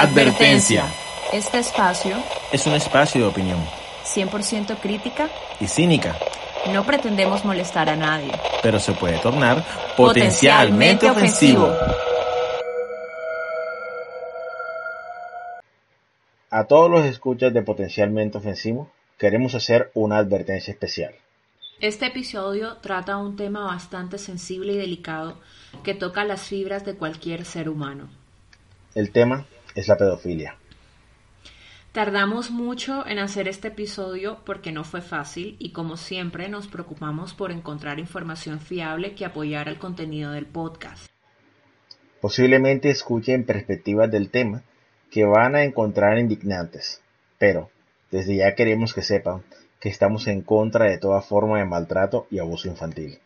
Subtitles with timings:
[0.00, 0.86] Advertencia.
[1.32, 2.16] Este espacio,
[2.52, 3.58] Es un espacio de opinión
[4.04, 5.28] 100% crítica,
[5.60, 6.16] y cínica,
[6.72, 8.32] no pretendemos molestar a nadie.
[8.62, 9.64] pero se puede tornar
[9.96, 11.72] Potencialmente potencialmente ofensivo.
[16.50, 21.14] A todos los escuchas de Potencialmente Ofensivo, queremos hacer una advertencia especial.
[21.80, 25.36] Este episodio trata un tema bastante sensible y delicado
[25.82, 28.08] que toca las fibras de cualquier ser humano.
[28.94, 29.44] El tema
[29.74, 30.56] es la pedofilia.
[31.92, 37.34] Tardamos mucho en hacer este episodio porque no fue fácil y como siempre nos preocupamos
[37.34, 41.06] por encontrar información fiable que apoyara el contenido del podcast.
[42.20, 44.62] Posiblemente escuchen perspectivas del tema
[45.10, 47.00] que van a encontrar indignantes,
[47.38, 47.70] pero
[48.10, 49.44] desde ya queremos que sepan
[49.78, 53.20] que estamos en contra de toda forma de maltrato y abuso infantil.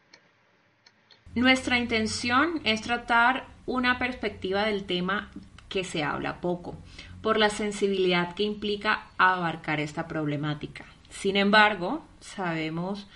[1.34, 5.30] Nuestra intención es tratar una perspectiva del tema
[5.68, 6.77] que se habla poco,
[7.22, 10.87] por la sensibilidad que implica abarcar esta problemática.
[11.10, 13.06] Sin embargo, sabemos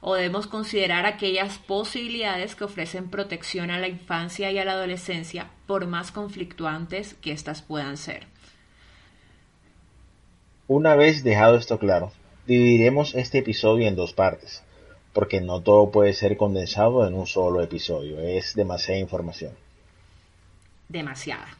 [0.00, 5.50] o debemos considerar aquellas posibilidades que ofrecen protección a la infancia y a la adolescencia,
[5.66, 8.26] por más conflictuantes que éstas puedan ser.
[10.68, 12.12] Una vez dejado esto claro,
[12.46, 14.62] dividiremos este episodio en dos partes,
[15.12, 19.52] porque no todo puede ser condensado en un solo episodio, es demasiada información.
[20.88, 21.59] demasiada.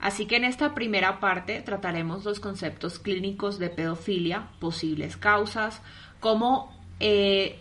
[0.00, 5.82] Así que en esta primera parte trataremos los conceptos clínicos de pedofilia, posibles causas,
[6.20, 7.58] cómo eh,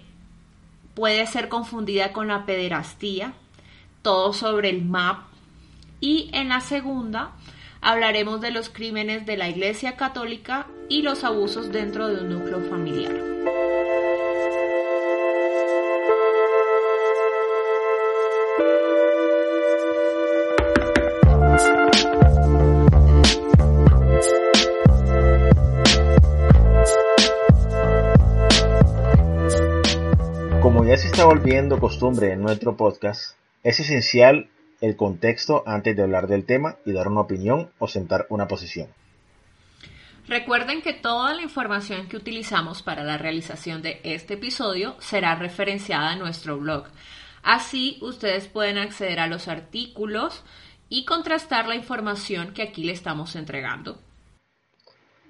[0.93, 3.33] puede ser confundida con la pederastía,
[4.03, 5.23] todo sobre el MAP
[5.99, 7.31] y en la segunda
[7.81, 12.61] hablaremos de los crímenes de la Iglesia Católica y los abusos dentro de un núcleo
[12.69, 13.13] familiar.
[31.17, 34.51] Está volviendo costumbre en nuestro podcast, es esencial
[34.81, 38.87] el contexto antes de hablar del tema y dar una opinión o sentar una posición.
[40.27, 46.13] Recuerden que toda la información que utilizamos para la realización de este episodio será referenciada
[46.13, 46.85] en nuestro blog.
[47.41, 50.43] Así ustedes pueden acceder a los artículos
[50.87, 53.99] y contrastar la información que aquí le estamos entregando.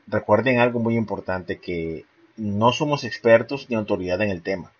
[0.05, 2.03] Recuerden algo muy importante que
[2.35, 4.73] no somos expertos ni autoridad en el tema,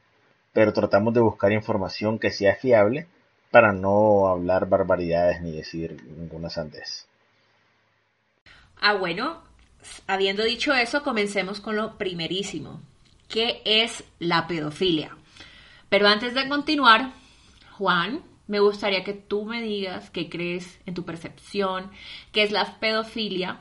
[0.58, 3.06] pero tratamos de buscar información que sea fiable
[3.52, 7.06] para no hablar barbaridades ni decir ninguna sandez.
[8.82, 9.44] Ah, bueno,
[10.08, 12.82] habiendo dicho eso, comencemos con lo primerísimo.
[13.30, 15.16] ¿Qué es la pedofilia?
[15.90, 17.12] Pero antes de continuar,
[17.74, 21.92] Juan, me gustaría que tú me digas qué crees en tu percepción,
[22.32, 23.60] qué es la pedofilia,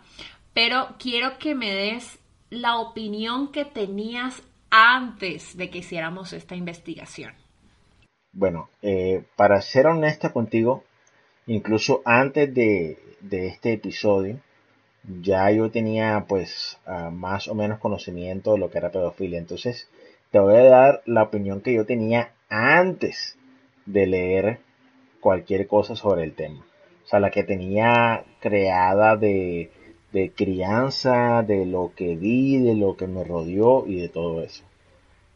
[0.55, 2.19] pero quiero que me des
[2.49, 4.43] la opinión que tenías
[4.77, 7.33] antes de que hiciéramos esta investigación.
[8.33, 10.85] Bueno, eh, para ser honesta contigo,
[11.47, 12.99] incluso antes de,
[13.31, 14.39] este episodio,
[15.23, 19.39] ya yo tenía pues ah, más o menos conocimiento de lo que era pedofilia.
[19.39, 19.89] Entonces,
[20.31, 23.39] te voy a dar la opinión que yo tenía antes
[23.87, 24.59] de leer
[25.21, 26.67] cualquier cosa sobre el tema.
[27.05, 29.71] O sea, la que tenía creada de,
[30.17, 34.65] de crianza, de lo que vi, de lo que me rodeó y de todo eso.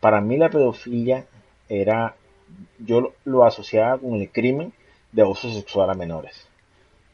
[0.01, 1.27] Para mí la pedofilia
[1.69, 2.17] era,
[2.79, 4.73] yo lo- asociaba con el crimen
[5.13, 6.37] de abuso sexual a menores.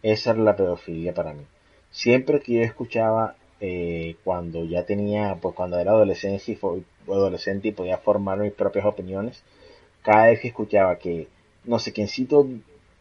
[0.03, 1.45] Esa era la pedofilia para mí.
[1.91, 6.59] Siempre que yo escuchaba, eh, cuando ya tenía, pues cuando era adolescencia y
[7.11, 9.43] adolescente y podía formar mis propias opiniones,
[10.03, 11.29] cada vez que escuchaba que
[11.65, 12.47] no sé quiéncito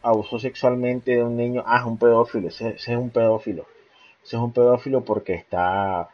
[0.02, 3.66] abusó sexualmente de un niño, ah, es un pedófilo, ese es un pedófilo.
[4.26, 6.08] Es un pedófilo porque está,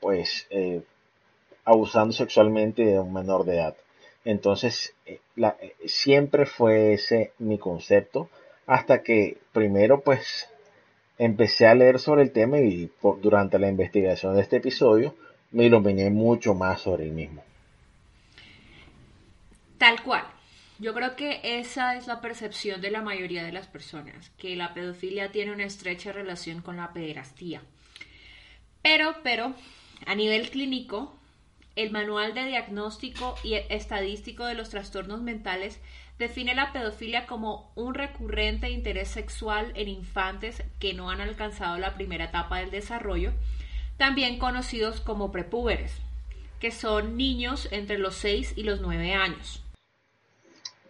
[0.00, 0.82] pues, eh,
[1.64, 3.76] abusando sexualmente de un menor de edad.
[4.24, 8.28] Entonces, eh, eh, siempre fue ese mi concepto,
[8.66, 10.48] hasta que primero, pues,
[11.18, 15.14] empecé a leer sobre el tema y por- durante la investigación de este episodio
[15.52, 17.42] me iluminé mucho más sobre el mismo.
[19.78, 20.24] Tal cual.
[20.78, 24.74] Yo creo que esa es la percepción de la mayoría de las personas, que la
[24.74, 27.62] pedofilia tiene una estrecha relación con la pederastía.
[28.82, 29.54] Pero, pero,
[30.04, 31.14] a nivel clínico,
[31.76, 35.80] el Manual de Diagnóstico y Estadístico de los Trastornos Mentales
[36.18, 41.94] define la pedofilia como un recurrente interés sexual en infantes que no han alcanzado la
[41.94, 43.32] primera etapa del desarrollo,
[43.96, 45.96] también conocidos como prepúberes,
[46.60, 49.63] que son niños entre los 6 y los 9 años.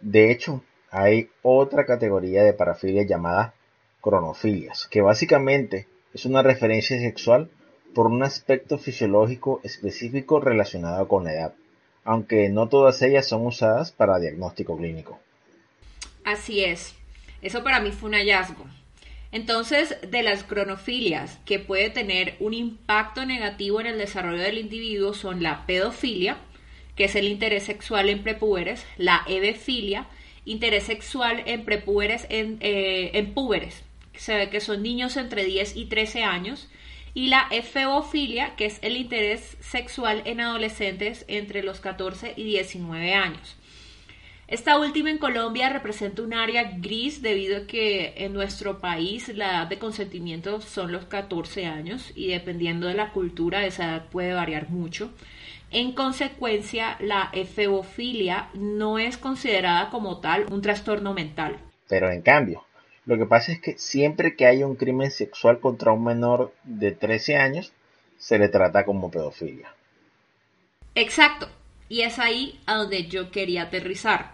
[0.05, 0.61] De hecho,
[0.91, 3.55] hay otra categoría de parafilia llamada
[4.01, 7.49] cronofilias, que básicamente es una referencia sexual
[7.95, 11.53] por un aspecto fisiológico específico relacionado con la edad,
[12.03, 15.19] aunque no todas ellas son usadas para diagnóstico clínico.
[16.23, 16.93] Así es.
[17.41, 18.63] Eso para mí fue un hallazgo.
[19.31, 25.15] Entonces, de las cronofilias que puede tener un impacto negativo en el desarrollo del individuo
[25.15, 26.37] son la pedofilia,
[26.95, 30.07] que es el interés sexual en prepúberes, la ebefilia,
[30.45, 33.83] interés sexual en prepúberes en, eh, en púberes,
[34.13, 36.69] se ve que son niños entre 10 y 13 años,
[37.13, 43.13] y la efebofilia, que es el interés sexual en adolescentes entre los 14 y 19
[43.13, 43.55] años.
[44.47, 49.49] Esta última en Colombia representa un área gris debido a que en nuestro país la
[49.49, 54.33] edad de consentimiento son los 14 años y dependiendo de la cultura esa edad puede
[54.33, 55.11] variar mucho.
[55.77, 61.57] En consecuencia, la efebofilia no es considerada como tal un trastorno mental.
[61.89, 62.65] Pero en cambio,
[63.05, 66.93] lo que pasa es que siempre que haya un crimen sexual contra un menor de
[66.93, 67.73] 13 años,
[68.17, 69.67] se le trata como pedofilia.
[70.95, 71.49] Exacto.
[71.89, 74.31] Y es ahí a donde yo quería aterrizar.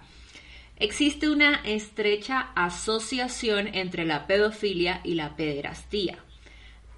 [0.77, 6.19] Existe una estrecha asociación entre la pedofilia y la pederastía.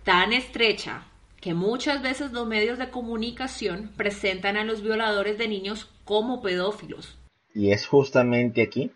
[0.04, 1.06] Tan estrecha
[1.44, 7.18] que muchas veces los medios de comunicación presentan a los violadores de niños como pedófilos.
[7.54, 8.92] Y es justamente aquí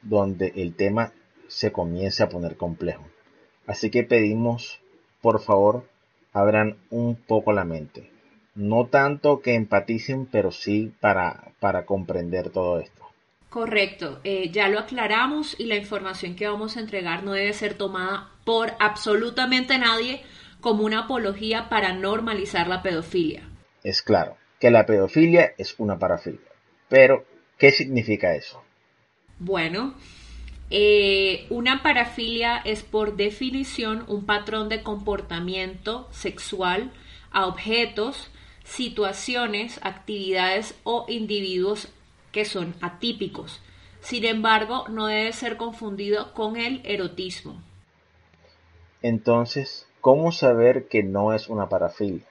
[0.00, 1.12] donde el tema
[1.48, 3.04] se comienza a poner complejo.
[3.66, 4.80] Así que pedimos,
[5.20, 5.86] por favor,
[6.32, 8.10] abran un poco la mente.
[8.54, 13.02] No tanto que empaticen, pero sí para, para comprender todo esto.
[13.50, 17.74] Correcto, eh, ya lo aclaramos y la información que vamos a entregar no debe ser
[17.74, 20.22] tomada por absolutamente nadie
[20.62, 23.42] como una apología para normalizar la pedofilia.
[23.84, 26.40] Es claro que la pedofilia es una parafilia,
[26.88, 27.26] pero
[27.58, 28.62] ¿qué significa eso?
[29.38, 29.94] Bueno,
[30.70, 36.92] eh, una parafilia es por definición un patrón de comportamiento sexual
[37.32, 38.30] a objetos,
[38.64, 41.88] situaciones, actividades o individuos
[42.30, 43.60] que son atípicos.
[44.00, 47.60] Sin embargo, no debe ser confundido con el erotismo.
[49.02, 52.26] Entonces, ¿cómo saber que no es una parafilia?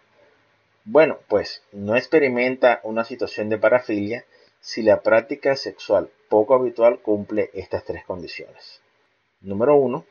[0.85, 4.25] Bueno, pues no experimenta una situación de parafilia
[4.59, 8.81] si la práctica sexual poco habitual cumple estas tres condiciones.
[9.41, 10.05] Número uno,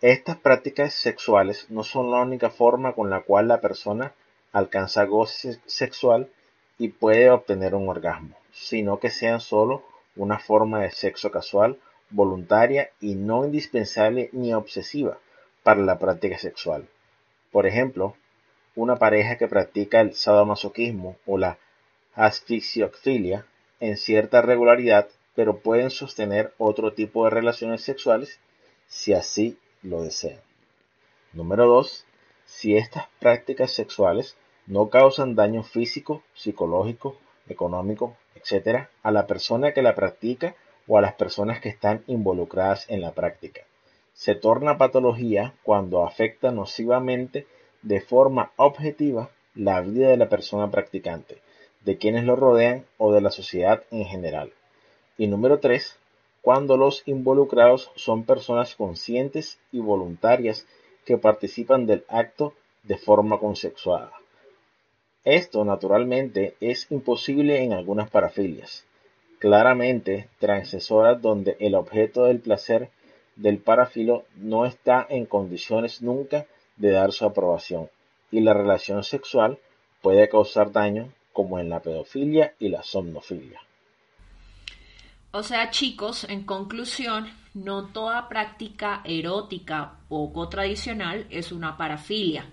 [0.00, 4.14] estas prácticas sexuales no son la única forma con la cual la persona
[4.52, 6.30] alcanza goce sexual
[6.78, 9.82] y puede obtener un orgasmo sino que sean solo
[10.16, 11.78] una forma de sexo casual,
[12.10, 15.18] voluntaria y no indispensable ni obsesiva
[15.62, 16.88] para la práctica sexual.
[17.50, 18.16] Por ejemplo,
[18.74, 21.58] una pareja que practica el sadomasoquismo o la
[22.14, 23.46] asfixiofilia
[23.80, 28.40] en cierta regularidad, pero pueden sostener otro tipo de relaciones sexuales
[28.86, 30.40] si así lo desean.
[31.32, 32.04] Número 2.
[32.44, 34.36] Si estas prácticas sexuales
[34.66, 37.16] no causan daño físico, psicológico,
[37.48, 40.54] económico etcétera, a la persona que la practica
[40.86, 43.62] o a las personas que están involucradas en la práctica.
[44.12, 47.46] Se torna patología cuando afecta nocivamente
[47.82, 51.38] de forma objetiva la vida de la persona practicante,
[51.84, 54.52] de quienes lo rodean o de la sociedad en general.
[55.16, 55.96] Y número 3.
[56.42, 60.66] Cuando los involucrados son personas conscientes y voluntarias
[61.04, 64.12] que participan del acto de forma consensuada.
[65.24, 68.86] Esto, naturalmente, es imposible en algunas parafilias,
[69.38, 72.90] claramente transcesoras donde el objeto del placer
[73.40, 77.88] del parafilo no está en condiciones nunca de dar su aprobación
[78.30, 79.58] y la relación sexual
[80.02, 83.60] puede causar daño como en la pedofilia y la somnofilia.
[85.32, 92.46] O sea, chicos, en conclusión, no toda práctica erótica poco tradicional es una parafilia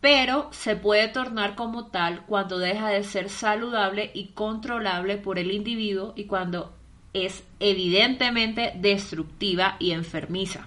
[0.00, 5.52] pero se puede tornar como tal cuando deja de ser saludable y controlable por el
[5.52, 6.74] individuo y cuando
[7.12, 10.66] es evidentemente destructiva y enfermiza.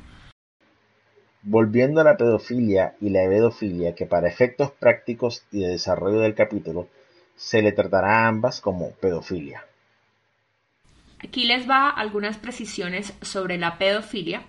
[1.42, 6.36] Volviendo a la pedofilia y la ebedofilia, que para efectos prácticos y de desarrollo del
[6.36, 6.88] capítulo
[7.36, 9.66] se le tratará a ambas como pedofilia.
[11.20, 14.44] Aquí les va algunas precisiones sobre la pedofilia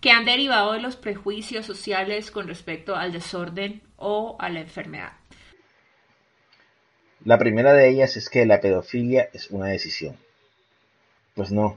[0.00, 5.12] que han derivado de los prejuicios sociales con respecto al desorden o a la enfermedad.
[7.24, 10.16] La primera de ellas es que la pedofilia es una decisión.
[11.36, 11.76] Pues no,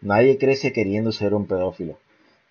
[0.00, 1.98] nadie crece queriendo ser un pedófilo.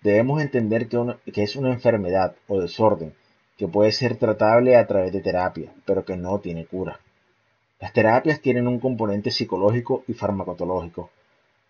[0.02, 3.12] Debemos entender que, es una enfermedad o desorden
[3.58, 7.00] que puede ser tratable a través de terapia, pero que no tiene cura.
[7.80, 11.10] Las terapias tienen un componente psicológico y farmacológico.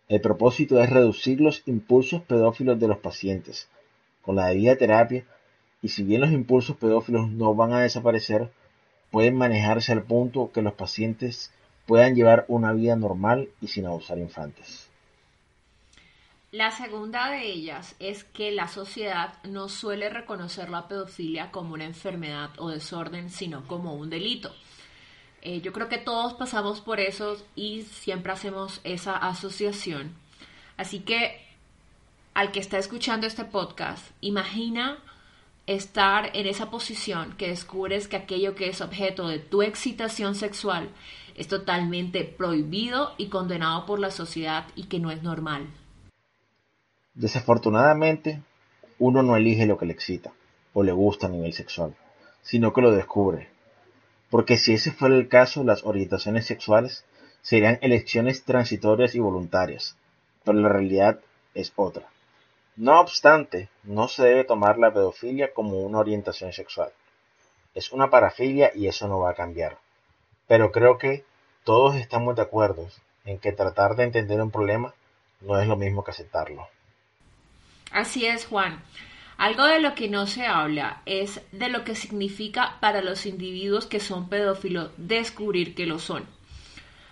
[0.09, 3.69] El propósito es reducir los impulsos pedófilos de los pacientes.
[4.21, 5.25] Con la debida terapia
[5.81, 8.51] y si bien los impulsos pedófilos no van a desaparecer,
[9.11, 11.51] pueden manejarse al punto que los pacientes
[11.87, 14.89] puedan llevar una vida normal y sin abusar infantes.
[16.55, 21.85] La segunda de ellas es que la sociedad no suele reconocer la pedofilia como una
[21.85, 24.55] enfermedad o desorden, sino como un delito.
[25.43, 30.15] Eh, yo creo que todos pasamos por eso y siempre hacemos esa asociación.
[30.77, 31.45] Así que
[32.35, 34.99] al que está escuchando este podcast, imagina
[35.67, 40.89] estar en esa posición que descubres que aquello que es objeto de tu excitación sexual
[41.35, 45.67] es totalmente prohibido y condenado por la sociedad y que no es normal.
[47.15, 48.43] Desafortunadamente,
[48.99, 50.33] uno no elige lo que le excita
[50.73, 51.95] o le gusta a nivel sexual,
[52.43, 53.49] sino que lo descubre.
[54.31, 57.05] Porque si ese fuera el caso, las orientaciones sexuales
[57.41, 59.97] serían elecciones transitorias y voluntarias,
[60.45, 61.21] pero la realidad
[61.55, 62.09] es otra.
[62.77, 66.91] No obstante, no se debe tomar la pedofilia como una orientación sexual.
[67.75, 69.79] Es una parafilia y eso no va a cambiar.
[70.47, 71.25] Pero creo que
[71.65, 72.89] todos estamos de acuerdo
[73.25, 74.95] en que tratar de entender un problema
[75.41, 76.69] no es lo mismo que aceptarlo.
[77.91, 78.83] Así es, Juan.
[79.37, 83.87] Algo de lo que no se habla es de lo que significa para los individuos
[83.87, 86.25] que son pedófilos descubrir que lo son.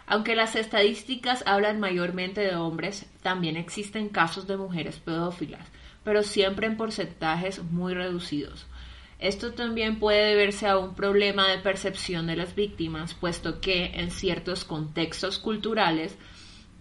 [0.07, 5.67] Aunque las estadísticas hablan mayormente de hombres, también existen casos de mujeres pedófilas,
[6.05, 8.67] pero siempre en porcentajes muy reducidos.
[9.23, 14.11] Esto también puede deberse a un problema de percepción de las víctimas, puesto que en
[14.11, 16.19] ciertos contextos culturales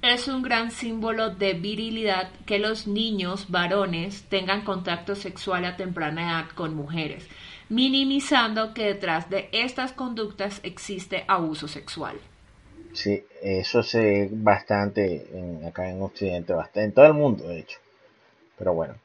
[0.01, 6.31] es un gran símbolo de virilidad que los niños varones tengan contacto sexual a temprana
[6.31, 7.27] edad con mujeres,
[7.69, 12.15] minimizando que detrás de estas conductas existe abuso sexual.
[12.93, 15.27] Sí, eso se ve bastante
[15.67, 17.77] acá en Occidente, bastante, en todo el mundo, de hecho.
[18.57, 18.95] Pero bueno,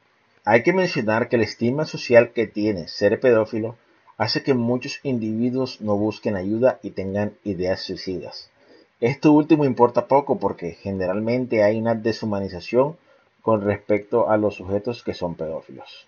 [0.49, 3.75] hay que mencionar que el estigma social que tiene ser pedófilo
[4.17, 8.49] hace que muchos individuos no busquen ayuda y tengan ideas suicidas.
[9.01, 12.95] Esto último importa poco porque generalmente hay una deshumanización
[13.41, 16.07] con respecto a los sujetos que son pedófilos.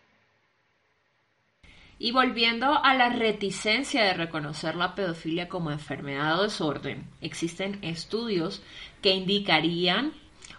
[1.97, 8.63] Y volviendo a la reticencia de reconocer la pedofilia como enfermedad o desorden, existen estudios
[9.01, 10.13] que indicarían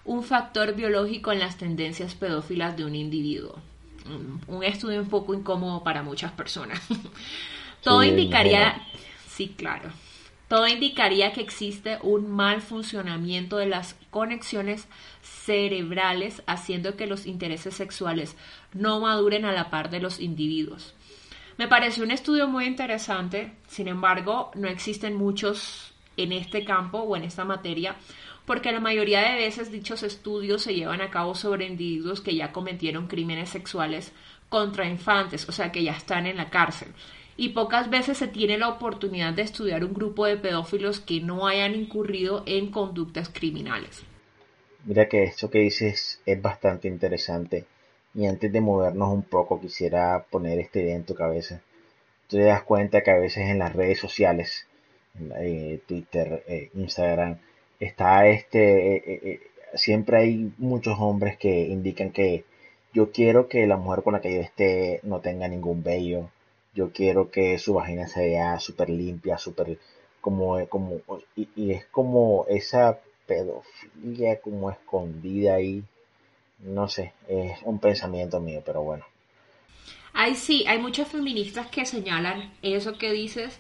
[0.04, 3.69] un factor biológico en las tendencias pedófilas de un individuo.
[4.46, 6.80] Un estudio un poco incómodo para muchas personas.
[7.82, 8.82] Todo indicaría,
[9.26, 9.90] sí, claro,
[10.50, 14.88] todo indicaría que existe un mal funcionamiento de las conexiones
[15.22, 18.36] cerebrales, haciendo que los intereses sexuales
[18.74, 20.92] no maduren a la par de los individuos.
[21.56, 27.16] Me pareció un estudio muy interesante, sin embargo, no existen muchos en este campo o
[27.16, 27.94] en esta materia,
[28.50, 32.50] porque la mayoría de veces dichos estudios se llevan a cabo sobre individuos que ya
[32.50, 34.10] cometieron crímenes sexuales
[34.48, 36.88] contra infantes, o sea, que ya están en la cárcel.
[37.36, 41.46] Y pocas veces se tiene la oportunidad de estudiar un grupo de pedófilos que no
[41.46, 44.02] hayan incurrido en conductas criminales.
[44.84, 47.66] Mira que esto que dices es bastante interesante
[48.16, 51.60] y antes de movernos un poco, quisiera poner este idea en tu cabeza.
[52.26, 54.66] Tú te das cuenta que a veces en las redes sociales,
[55.38, 57.38] eh, Twitter, eh, Instagram,
[57.80, 59.40] está este, eh,
[59.74, 62.44] siempre hay muchos hombres que indican que
[62.92, 66.30] yo quiero que la mujer con la que yo esté no tenga ningún vello.
[66.74, 69.78] Yo quiero que su vagina se vea súper limpia, súper
[70.20, 71.00] como, como,
[71.36, 75.84] y, y es como esa pedofilia como escondida ahí
[76.62, 79.04] no sé, es un pensamiento mío, pero bueno.
[80.12, 83.58] Hay sí, hay muchas feministas que señalan eso que dices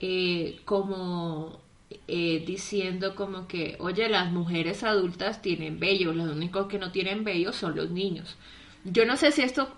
[0.00, 1.61] eh, como
[2.08, 7.24] eh, diciendo como que, oye, las mujeres adultas tienen vello, los únicos que no tienen
[7.24, 8.36] vello son los niños.
[8.84, 9.72] Yo no sé si esto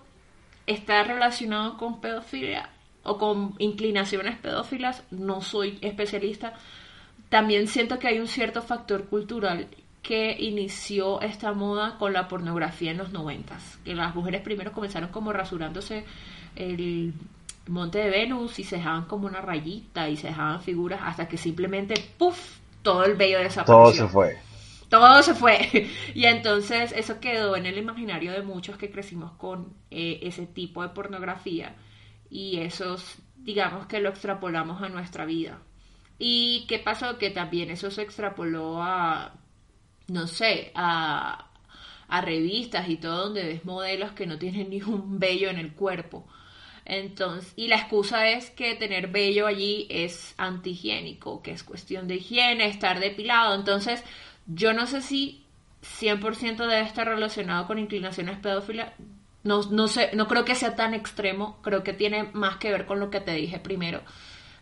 [0.67, 2.69] está relacionado con pedofilia
[3.03, 6.53] o con inclinaciones pedófilas, no soy especialista.
[7.29, 9.67] También siento que hay un cierto factor cultural
[10.01, 15.09] que inició esta moda con la pornografía en los noventas, que las mujeres primero comenzaron
[15.09, 16.05] como rasurándose
[16.55, 17.13] el
[17.67, 21.37] monte de Venus y se dejaban como una rayita y se dejaban figuras hasta que
[21.37, 22.59] simplemente ¡puf!
[22.81, 23.75] todo el vello desapareció.
[23.75, 24.37] Todo se fue.
[24.89, 25.89] Todo se fue.
[26.13, 30.83] Y entonces eso quedó en el imaginario de muchos que crecimos con eh, ese tipo
[30.83, 31.75] de pornografía
[32.29, 32.97] y eso
[33.37, 35.59] digamos que lo extrapolamos a nuestra vida.
[36.17, 37.17] ¿Y qué pasó?
[37.17, 39.33] Que también eso se extrapoló a
[40.07, 41.49] no sé, a,
[42.07, 45.73] a revistas y todo donde ves modelos que no tienen ni un vello en el
[45.73, 46.27] cuerpo.
[46.85, 52.15] Entonces, y la excusa es que tener vello allí es antihigiénico, que es cuestión de
[52.15, 53.55] higiene, estar depilado.
[53.55, 54.03] Entonces,
[54.45, 55.43] yo no sé si
[55.99, 58.93] 100% debe estar relacionado con inclinaciones pedófilas.
[59.43, 62.85] No, no, sé, no creo que sea tan extremo, creo que tiene más que ver
[62.85, 64.01] con lo que te dije primero.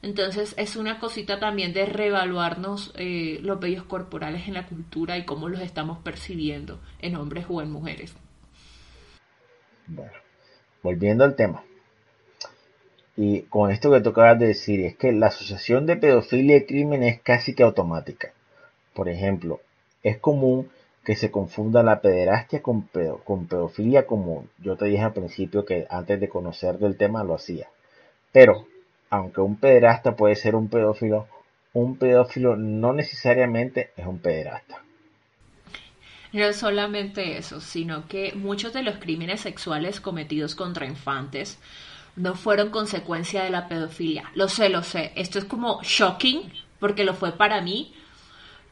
[0.01, 5.23] Entonces es una cosita también de reevaluarnos eh, los vellos corporales en la cultura y
[5.23, 8.13] cómo los estamos percibiendo en hombres o en mujeres.
[9.87, 10.11] Bueno,
[10.81, 11.63] volviendo al tema.
[13.15, 17.03] Y con esto que tocabas de decir, es que la asociación de pedofilia y crimen
[17.03, 18.31] es casi que automática.
[18.93, 19.61] Por ejemplo,
[20.01, 20.69] es común
[21.03, 22.89] que se confunda la pederastia con,
[23.23, 27.35] con pedofilia como yo te dije al principio que antes de conocer del tema lo
[27.35, 27.67] hacía.
[28.31, 28.65] Pero,
[29.09, 31.27] aunque un pederasta puede ser un pedófilo,
[31.73, 34.81] un pedófilo no necesariamente es un pederasta.
[36.31, 41.59] No solamente eso, sino que muchos de los crímenes sexuales cometidos contra infantes
[42.15, 44.31] no fueron consecuencia de la pedofilia.
[44.35, 45.11] Lo sé, lo sé.
[45.15, 47.93] Esto es como shocking, porque lo fue para mí,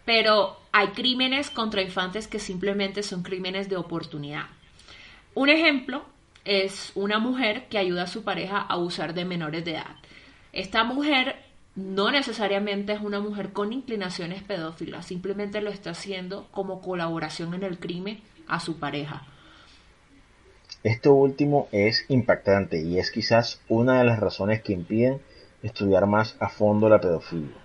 [0.05, 4.45] pero hay crímenes contra infantes que simplemente son crímenes de oportunidad.
[5.33, 6.05] Un ejemplo
[6.45, 9.95] es una mujer que ayuda a su pareja a abusar de menores de edad.
[10.53, 11.37] Esta mujer
[11.75, 17.63] no necesariamente es una mujer con inclinaciones pedófilas, simplemente lo está haciendo como colaboración en
[17.63, 19.23] el crimen a su pareja.
[20.83, 25.19] Esto último es impactante y es quizás una de las razones que impiden
[25.61, 27.55] estudiar más a fondo la pedofilia.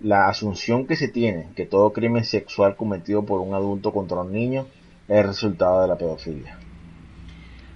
[0.00, 4.32] La asunción que se tiene que todo crimen sexual cometido por un adulto contra un
[4.32, 4.66] niño
[5.06, 6.58] es resultado de la pedofilia.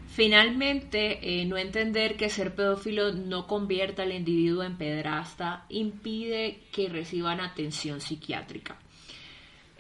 [0.09, 6.89] Finalmente, eh, no entender que ser pedófilo no convierta al individuo en pedrasta impide que
[6.89, 8.77] reciban atención psiquiátrica,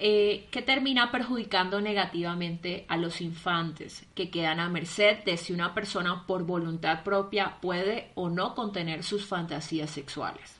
[0.00, 5.74] eh, que termina perjudicando negativamente a los infantes, que quedan a merced de si una
[5.74, 10.54] persona por voluntad propia puede o no contener sus fantasías sexuales.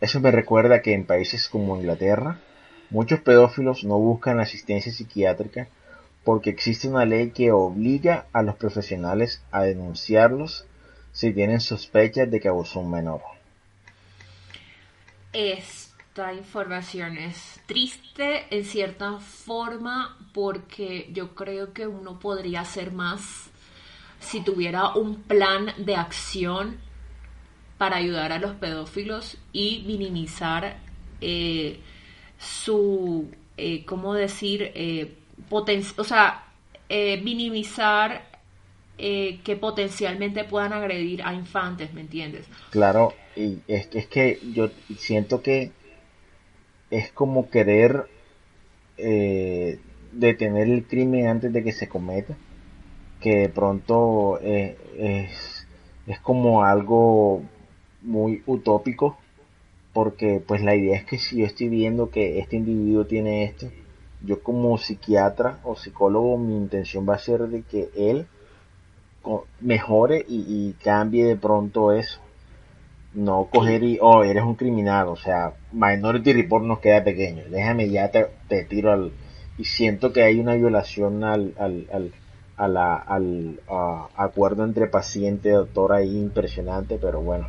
[0.00, 2.38] Eso me recuerda que en países como Inglaterra,
[2.90, 5.66] muchos pedófilos no buscan asistencia psiquiátrica
[6.22, 10.66] porque existe una ley que obliga a los profesionales a denunciarlos
[11.12, 13.22] si tienen sospechas de que abusó un menor.
[16.10, 23.48] Esta información es triste en cierta forma porque yo creo que uno podría hacer más
[24.18, 26.78] si tuviera un plan de acción
[27.78, 30.78] para ayudar a los pedófilos y minimizar
[31.20, 31.78] eh,
[32.40, 34.72] su, eh, ¿cómo decir?
[34.74, 35.14] Eh,
[35.48, 36.44] o sea,
[36.88, 38.28] eh, minimizar
[38.98, 42.44] que potencialmente puedan agredir a infantes, ¿me entiendes?
[42.68, 45.72] Claro, y es, es que yo siento que
[46.90, 48.06] es como querer
[50.12, 52.36] detener el crimen antes de que se cometa,
[53.20, 55.66] que de pronto es,
[56.06, 57.42] es como algo
[58.02, 59.16] muy utópico
[59.92, 63.70] porque pues la idea es que si yo estoy viendo que este individuo tiene esto,
[64.22, 68.26] yo como psiquiatra o psicólogo mi intención va a ser de que él
[69.60, 72.20] mejore y, cambie de pronto eso.
[73.12, 77.90] No coger y, oh, eres un criminal, o sea, Minority Report nos queda pequeño, déjame
[77.90, 79.12] ya te, tiro al...
[79.58, 82.12] Y siento que hay una violación al, al, al,
[82.56, 83.60] a la, al
[84.16, 87.48] acuerdo entre paciente y doctor ahí impresionante, pero bueno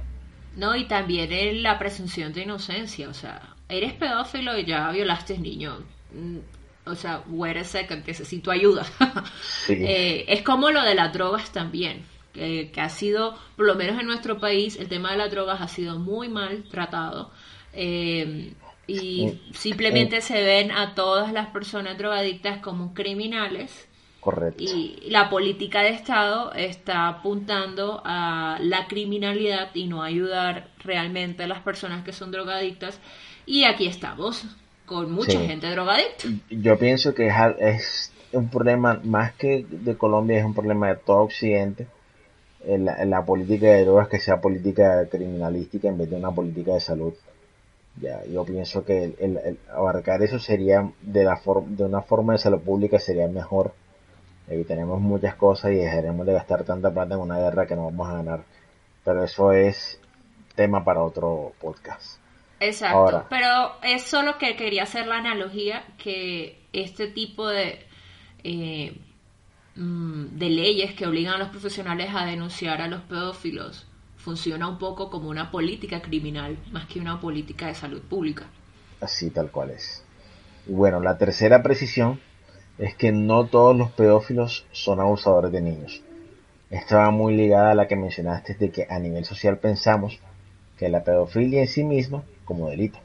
[0.56, 5.80] no, y también la presunción de inocencia, o sea, eres pedófilo y ya violaste niño.
[6.14, 6.40] Mm,
[6.86, 8.86] o sea, wait a second, necesito ayuda.
[9.70, 14.08] Eh, es como lo de las drogas también, que, ha sido, por lo menos en
[14.08, 17.32] nuestro país, el tema de las drogas ha sido muy mal tratado.
[17.74, 18.54] Eh,
[18.88, 23.88] y simplemente se ven a todas las personas drogadictas como criminales
[24.22, 24.64] Correcto.
[24.64, 31.48] Y la política de Estado está apuntando a la criminalidad y no ayudar realmente a
[31.48, 33.00] las personas que son drogadictas.
[33.48, 34.46] Y aquí estamos,
[34.86, 36.28] con mucha gente drogadicta.
[36.52, 41.22] Yo pienso que es un problema, más que de Colombia, es un problema de todo
[41.22, 41.88] Occidente.
[42.64, 46.80] En la, política de drogas que sea política criminalística en vez de una política de
[46.80, 47.14] salud.
[48.00, 52.62] Ya, yo pienso que el, abarcar eso sería de la de una forma de salud
[52.62, 53.74] pública sería mejor
[54.68, 58.10] tenemos muchas cosas y dejaremos de gastar tanta plata en una guerra que no vamos
[58.10, 58.44] a ganar.
[59.04, 60.00] Pero eso es
[60.56, 62.20] tema para otro podcast.
[62.60, 67.80] Exacto, pero es solo que quería hacer la analogía que este tipo de,
[68.44, 68.96] eh,
[69.76, 73.88] de leyes que obligan a los profesionales a denunciar a los pedófilos
[74.22, 78.46] funciona un poco como una política criminal más que una política de salud pública.
[79.00, 80.04] Así tal cual es.
[80.68, 82.20] Y bueno, la tercera precisión
[82.78, 86.02] es que no todos los pedófilos son abusadores de niños.
[86.70, 90.20] Esta va muy ligada a la que mencionaste de que a nivel social pensamos
[90.78, 93.00] que la pedofilia en sí misma como delito.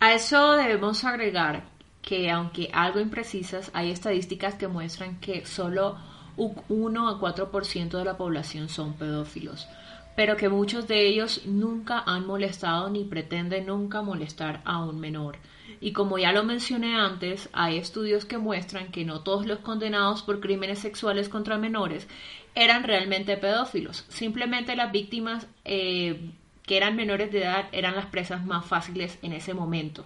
[0.00, 1.64] A eso debemos agregar
[2.02, 5.98] que aunque algo imprecisas, hay estadísticas que muestran que solo
[6.36, 9.68] un 1 a 4% de la población son pedófilos,
[10.16, 15.36] pero que muchos de ellos nunca han molestado ni pretenden nunca molestar a un menor.
[15.80, 20.22] Y como ya lo mencioné antes, hay estudios que muestran que no todos los condenados
[20.22, 22.08] por crímenes sexuales contra menores
[22.54, 24.04] eran realmente pedófilos.
[24.08, 26.32] Simplemente las víctimas eh,
[26.64, 30.04] que eran menores de edad eran las presas más fáciles en ese momento.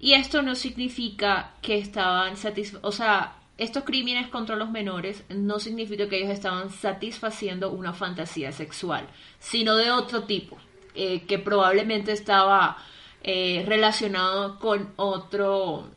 [0.00, 5.58] Y esto no significa que estaban satisfechos, o sea, estos crímenes contra los menores no
[5.58, 9.08] significa que ellos estaban satisfaciendo una fantasía sexual,
[9.40, 10.56] sino de otro tipo,
[10.94, 12.78] eh, que probablemente estaba
[13.24, 15.88] eh, relacionado con otro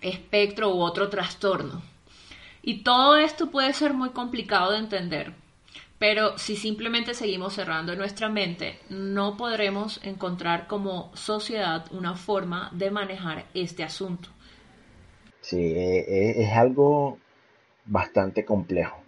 [0.00, 1.82] espectro u otro trastorno.
[2.62, 5.34] Y todo esto puede ser muy complicado de entender,
[5.98, 12.90] pero si simplemente seguimos cerrando nuestra mente, no podremos encontrar como sociedad una forma de
[12.90, 14.28] manejar este asunto.
[15.40, 17.18] Sí, eh, eh, es algo
[17.84, 19.02] bastante complejo,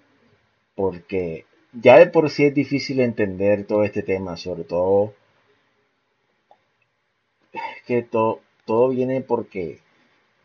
[0.74, 5.14] porque ya de por sí es difícil entender todo este tema, sobre todo
[7.86, 9.80] que todo, todo viene porque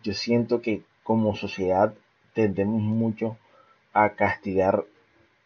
[0.04, 1.94] yo siento que como sociedad
[2.34, 3.38] tendemos mucho
[3.94, 4.86] a castigar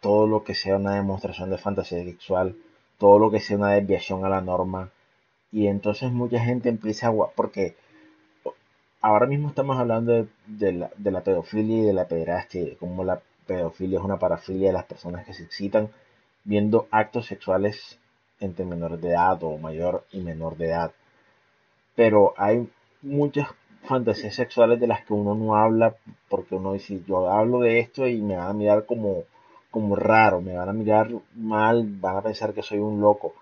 [0.02, 2.56] todo lo que sea una demostración de fantasía sexual,
[2.98, 4.92] todo lo que sea una desviación a la norma.
[5.52, 7.14] Y entonces mucha gente empieza a...
[7.36, 7.76] porque
[9.02, 14.00] ahora mismo estamos hablando de, la, de pedofilia y de la pederastia, como la pedofilia
[14.00, 15.90] es una parafilia de las personas que se excitan
[16.44, 18.00] viendo actos sexuales
[18.40, 20.92] entre menores de edad o mayor y menor de edad.
[21.96, 22.70] Pero hay
[23.02, 23.50] muchas
[23.84, 25.96] fantasías sexuales de las que uno no habla
[26.30, 29.24] porque uno dice yo hablo de esto y me van a mirar como,
[29.72, 33.36] como raro, me van a mirar mal, van a pensar que soy un loco.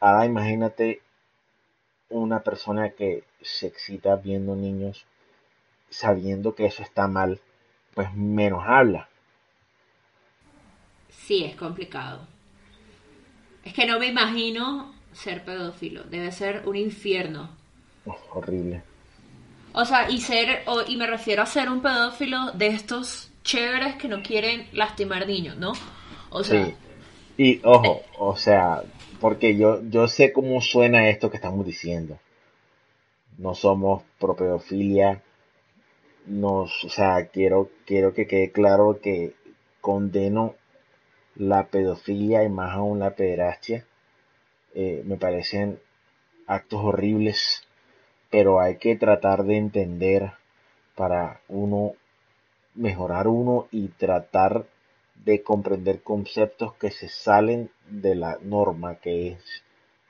[0.00, 1.02] Ahora imagínate
[2.08, 5.04] una persona que se excita viendo niños
[5.90, 7.40] sabiendo que eso está mal,
[7.94, 9.08] pues menos habla.
[11.10, 12.26] Sí, es complicado.
[13.64, 16.04] Es que no me imagino ser pedófilo.
[16.04, 17.50] Debe ser un infierno.
[18.30, 18.82] horrible.
[19.74, 24.08] O sea, y ser, y me refiero a ser un pedófilo de estos chéveres que
[24.08, 25.72] no quieren lastimar niños, ¿no?
[26.30, 26.66] O sea.
[26.66, 26.74] Sí.
[27.36, 28.82] Y ojo, o sea,
[29.20, 32.18] porque yo, yo sé cómo suena esto que estamos diciendo.
[33.38, 35.22] No somos pro pedofilia.
[36.26, 39.34] Nos, o sea, quiero, quiero que quede claro que
[39.80, 40.54] condeno
[41.34, 43.86] la pedofilia y más aún la pederastia.
[44.74, 45.80] Eh, me parecen
[46.46, 47.66] actos horribles
[48.32, 50.32] pero hay que tratar de entender
[50.94, 51.92] para uno
[52.74, 54.66] mejorar uno y tratar
[55.24, 59.62] de comprender conceptos que se salen de la norma, que es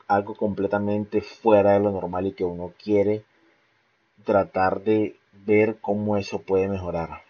[0.09, 3.25] algo completamente fuera de lo normal y que uno quiere
[4.25, 7.22] tratar de ver cómo eso puede mejorar.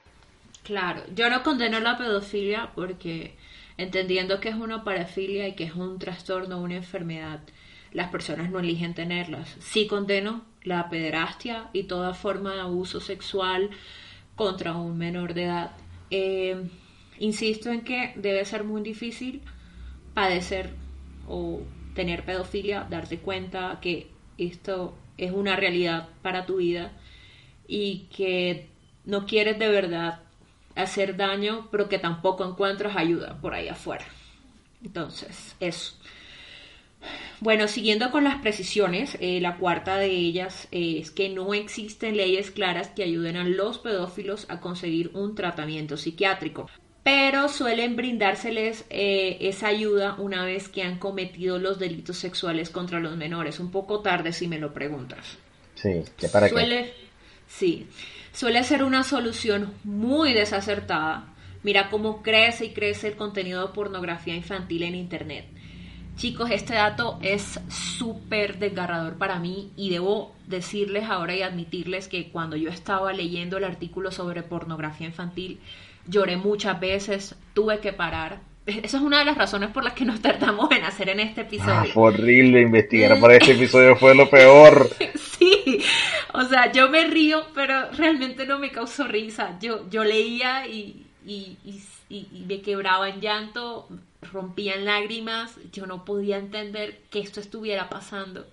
[0.62, 3.34] Claro, yo no condeno la pedofilia porque
[3.76, 7.40] entendiendo que es una parafilia y que es un trastorno, una enfermedad,
[7.92, 9.56] las personas no eligen tenerlas.
[9.60, 13.70] Sí condeno la pederastia y toda forma de abuso sexual
[14.36, 15.72] contra un menor de edad.
[16.10, 16.68] Eh,
[17.18, 19.42] insisto en que debe ser muy difícil
[20.14, 20.70] padecer
[21.28, 21.60] o
[21.94, 26.92] tener pedofilia, darte cuenta que esto es una realidad para tu vida
[27.68, 28.68] y que
[29.04, 30.20] no quieres de verdad
[30.74, 34.04] hacer daño, pero que tampoco encuentras ayuda por ahí afuera.
[34.82, 35.96] Entonces, eso.
[37.40, 42.16] Bueno, siguiendo con las precisiones, eh, la cuarta de ellas eh, es que no existen
[42.16, 46.70] leyes claras que ayuden a los pedófilos a conseguir un tratamiento psiquiátrico,
[47.02, 53.00] pero suelen brindárseles eh, esa ayuda una vez que han cometido los delitos sexuales contra
[53.00, 53.58] los menores.
[53.58, 55.38] Un poco tarde si me lo preguntas.
[55.74, 56.92] Sí, ¿qué para suele,
[57.48, 57.88] Sí,
[58.32, 61.34] suele ser una solución muy desacertada.
[61.64, 65.46] Mira cómo crece y crece el contenido de pornografía infantil en Internet
[66.16, 72.30] Chicos, este dato es súper desgarrador para mí y debo decirles ahora y admitirles que
[72.30, 75.58] cuando yo estaba leyendo el artículo sobre pornografía infantil,
[76.06, 78.40] lloré muchas veces, tuve que parar.
[78.66, 81.40] Esa es una de las razones por las que nos tardamos en hacer en este
[81.40, 81.74] episodio.
[81.74, 84.90] Ah, fue horrible investigar para este episodio, fue lo peor.
[85.14, 85.82] sí,
[86.34, 89.58] o sea, yo me río, pero realmente no me causó risa.
[89.60, 93.88] Yo, yo leía y, y, y, y me quebraba en llanto,
[94.22, 98.46] rompían lágrimas, yo no podía entender que esto estuviera pasando.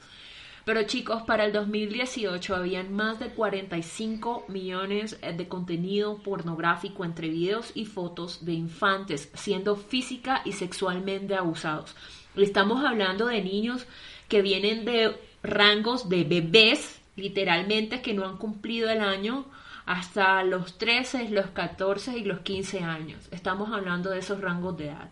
[0.65, 7.71] Pero chicos, para el 2018 habían más de 45 millones de contenido pornográfico entre videos
[7.73, 11.95] y fotos de infantes siendo física y sexualmente abusados.
[12.36, 13.88] Estamos hablando de niños
[14.27, 19.45] que vienen de rangos de bebés, literalmente, que no han cumplido el año,
[19.86, 23.27] hasta los 13, los 14 y los 15 años.
[23.32, 25.10] Estamos hablando de esos rangos de edad.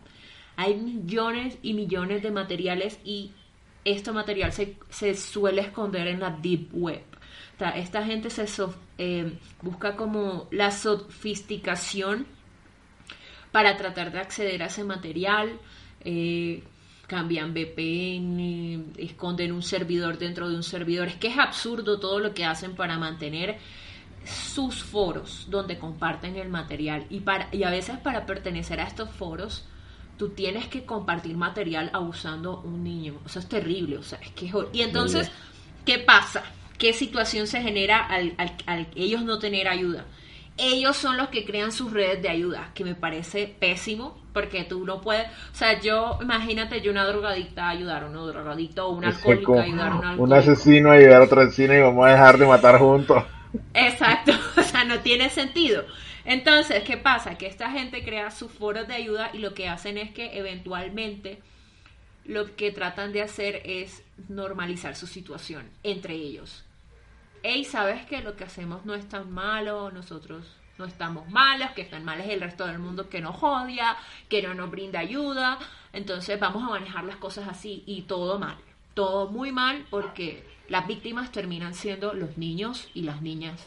[0.57, 3.31] Hay millones y millones de materiales y
[3.85, 7.03] este material se, suele esconder en la deep web.
[7.75, 8.45] esta gente se
[8.97, 12.25] eh, busca como la sofisticación
[13.51, 15.59] para tratar de acceder a ese material.
[16.01, 16.63] Eh,
[17.07, 21.07] cambian VPN, esconden un servidor dentro de un servidor.
[21.07, 23.57] Es que es absurdo todo lo que hacen para mantener
[24.25, 29.09] sus foros donde comparten el material y, para, y a veces para pertenecer a estos
[29.09, 29.65] foros
[30.17, 33.15] tú tienes que compartir material abusando un niño.
[33.25, 33.97] O sea, es terrible.
[33.97, 35.31] O sea, es que Y entonces,
[35.85, 36.43] ¿qué pasa?
[36.77, 38.33] ¿Qué situación se genera al,
[38.65, 40.05] al, ellos no tener ayuda?
[40.57, 44.85] Ellos son los que crean sus redes de ayuda, que me parece pésimo, porque tú
[44.85, 49.05] no puedes, o sea, yo, imagínate, yo una drogadicta ayudar a un drogadicto o un
[49.05, 50.23] alcohólico ayudar a un alcohólico.
[50.23, 53.23] Un asesino ayudar a otro asesino y vamos a dejar de matar juntos.
[53.73, 55.85] Exacto, o sea, no tiene sentido.
[56.27, 57.37] Entonces, ¿qué pasa?
[57.37, 61.41] Que esta gente crea sus foros de ayuda y lo que hacen es que eventualmente
[62.25, 66.65] lo que tratan de hacer es normalizar su situación entre ellos.
[67.43, 69.89] Hey, ¿sabes que lo que hacemos no es tan malo?
[69.89, 70.45] Nosotros
[70.77, 73.95] no estamos malos, que están mal es el resto del mundo que nos odia,
[74.27, 75.57] que no nos brinda ayuda.
[75.93, 78.57] Entonces vamos a manejar las cosas así y todo mal.
[78.95, 83.65] Todo muy mal porque las víctimas terminan siendo los niños y las niñas.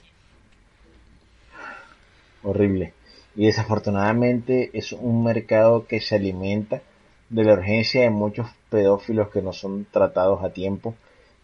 [2.42, 2.94] Horrible.
[3.36, 6.82] Y desafortunadamente es un mercado que se alimenta
[7.28, 10.94] de la urgencia de muchos pedófilos que no son tratados a tiempo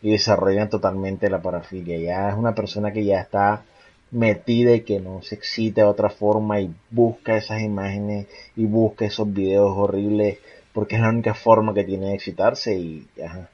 [0.02, 1.98] y desarrollan totalmente la parafilia.
[1.98, 3.64] Ya es una persona que ya está
[4.10, 9.04] metida y que no se excita de otra forma y busca esas imágenes y busca
[9.04, 10.38] esos videos horribles
[10.72, 13.48] porque es la única forma que tiene de excitarse y ajá.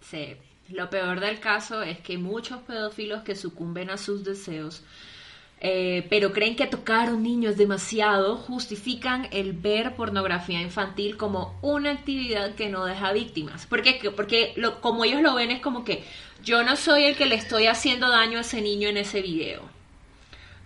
[0.00, 0.36] Sí,
[0.70, 4.82] lo peor del caso es que muchos pedófilos que sucumben a sus deseos,
[5.58, 11.16] eh, pero creen que tocar a un niño es demasiado, justifican el ver pornografía infantil
[11.16, 13.66] como una actividad que no deja víctimas.
[13.66, 13.98] ¿Por qué?
[14.14, 16.04] Porque lo, como ellos lo ven es como que
[16.44, 19.62] yo no soy el que le estoy haciendo daño a ese niño en ese video.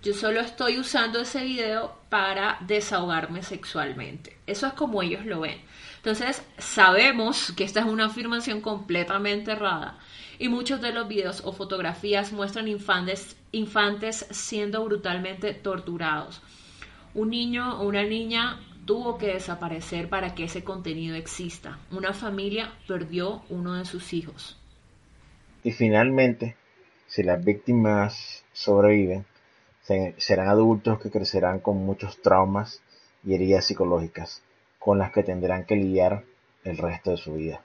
[0.02, 4.38] Yo solo estoy usando ese video para desahogarme sexualmente.
[4.46, 5.60] Eso es como ellos lo ven.
[5.96, 9.98] Entonces, sabemos que esta es una afirmación completamente errada
[10.40, 16.42] y muchos de los videos o fotografías muestran infantes, infantes siendo brutalmente torturados.
[17.14, 21.78] Un niño o una niña tuvo que desaparecer para que ese contenido exista.
[21.90, 24.58] Una familia perdió uno de sus hijos.
[25.62, 26.56] Y finalmente,
[27.06, 29.26] si las víctimas sobreviven,
[30.16, 32.80] serán adultos que crecerán con muchos traumas
[33.26, 34.42] y heridas psicológicas
[34.78, 36.24] con las que tendrán que lidiar
[36.64, 37.62] el resto de su vida.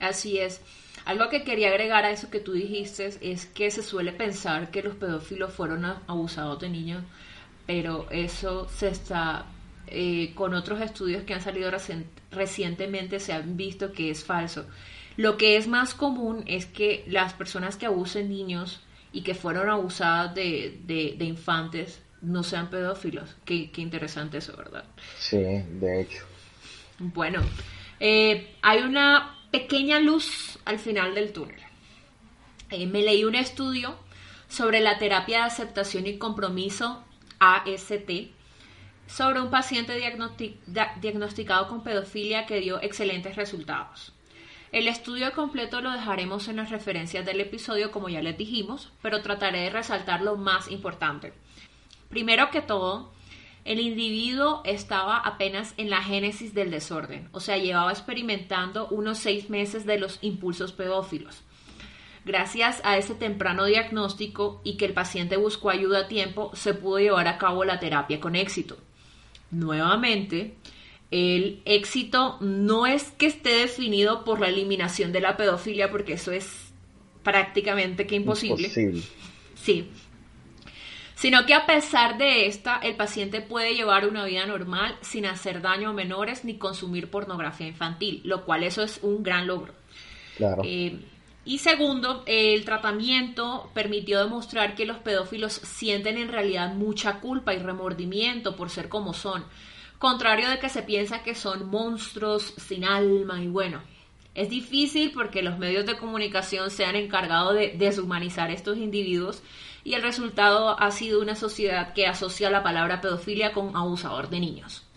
[0.00, 0.60] Así es.
[1.04, 4.82] Algo que quería agregar a eso que tú dijiste es que se suele pensar que
[4.82, 7.04] los pedófilos fueron abusados de niños,
[7.66, 9.46] pero eso se está,
[9.86, 11.70] eh, con otros estudios que han salido
[12.30, 14.66] recientemente se han visto que es falso.
[15.16, 18.80] Lo que es más común es que las personas que abusen niños
[19.12, 23.36] y que fueron abusadas de, de infantes no sean pedófilos.
[23.44, 24.84] Qué, interesante eso, ¿verdad?
[25.18, 26.24] Sí, de hecho.
[26.98, 27.40] Bueno,
[27.98, 31.60] eh, hay una pequeña luz al final del túnel.
[32.70, 33.96] Eh, me leí un estudio
[34.48, 37.02] sobre la terapia de aceptación y compromiso
[37.38, 38.10] AST
[39.06, 40.00] sobre un paciente
[41.00, 44.12] diagnosticado con pedofilia que dio excelentes resultados.
[44.70, 49.20] El estudio completo lo dejaremos en las referencias del episodio como ya les dijimos, pero
[49.20, 51.32] trataré de resaltar lo más importante.
[52.08, 53.12] Primero que todo,
[53.64, 59.50] el individuo estaba apenas en la génesis del desorden, o sea, llevaba experimentando unos seis
[59.50, 61.42] meses de los impulsos pedófilos.
[62.24, 66.98] Gracias a ese temprano diagnóstico y que el paciente buscó ayuda a tiempo, se pudo
[66.98, 68.76] llevar a cabo la terapia con éxito.
[69.50, 70.54] Nuevamente,
[71.10, 76.30] el éxito no es que esté definido por la eliminación de la pedofilia, porque eso
[76.30, 76.72] es
[77.22, 78.68] prácticamente que imposible.
[78.68, 79.02] imposible.
[79.54, 79.90] Sí,
[81.20, 85.60] sino que a pesar de esta, el paciente puede llevar una vida normal sin hacer
[85.60, 89.74] daño a menores ni consumir pornografía infantil, lo cual eso es un gran logro.
[90.38, 90.62] Claro.
[90.64, 90.98] Eh,
[91.44, 97.58] y segundo, el tratamiento permitió demostrar que los pedófilos sienten en realidad mucha culpa y
[97.58, 99.44] remordimiento por ser como son,
[99.98, 103.82] contrario de que se piensa que son monstruos sin alma y bueno.
[104.40, 109.42] Es difícil porque los medios de comunicación se han encargado de deshumanizar estos individuos
[109.84, 114.40] y el resultado ha sido una sociedad que asocia la palabra pedofilia con abusador de
[114.40, 114.88] niños.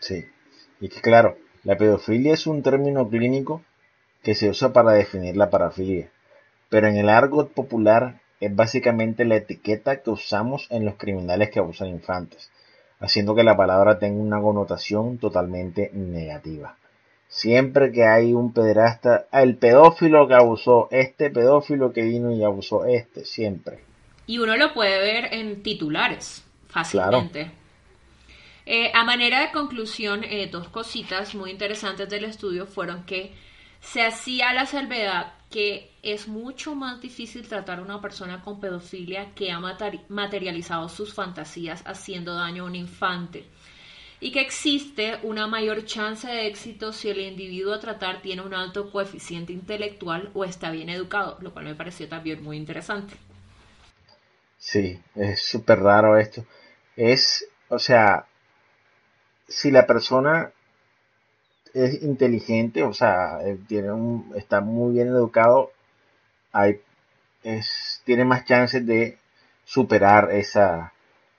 [0.00, 0.26] Sí,
[0.82, 3.62] y que claro, la pedofilia es un término clínico
[4.22, 6.10] que se usa para definir la parafilia,
[6.68, 11.60] pero en el argot popular es básicamente la etiqueta que usamos en los criminales que
[11.60, 12.50] abusan infantes,
[13.00, 16.76] haciendo que la palabra tenga una connotación totalmente negativa.
[17.34, 22.84] Siempre que hay un pederasta, el pedófilo que abusó, este pedófilo que vino y abusó
[22.84, 23.80] este, siempre.
[24.28, 27.50] Y uno lo puede ver en titulares, fácilmente.
[28.66, 33.34] Eh, a manera de conclusión, eh, dos cositas muy interesantes del estudio fueron que
[33.80, 39.34] se hacía la salvedad que es mucho más difícil tratar a una persona con pedofilia
[39.34, 43.44] que ha materializado sus fantasías haciendo daño a un infante
[44.24, 48.54] y que existe una mayor chance de éxito si el individuo a tratar tiene un
[48.54, 53.12] alto coeficiente intelectual o está bien educado, lo cual me pareció también muy interesante.
[54.56, 56.46] Sí, es súper raro esto.
[56.96, 58.24] Es, o sea,
[59.46, 60.50] si la persona
[61.74, 65.70] es inteligente, o sea, tiene un, está muy bien educado,
[66.50, 66.80] hay,
[67.42, 69.18] es, tiene más chances de
[69.66, 70.93] superar esa,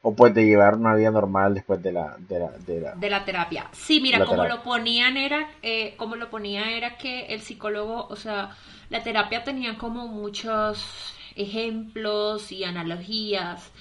[0.08, 2.52] o pues de llevar una vida normal después de la de la,
[2.96, 3.68] de la, terapia.
[3.72, 8.16] Sí mira como lo ponían era eh, como lo ponía era que el psicólogo o
[8.16, 8.52] sea
[8.92, 13.72] la terapia tenía como muchos ejemplos y analogías.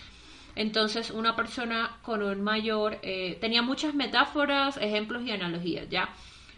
[0.57, 6.09] Entonces una persona con un mayor eh, tenía muchas metáforas ejemplos y analogías ya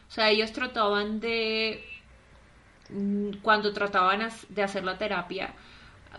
[0.09, 1.85] o sea ellos trataban de
[2.91, 5.55] mm, cuando trataban de hacer la terapia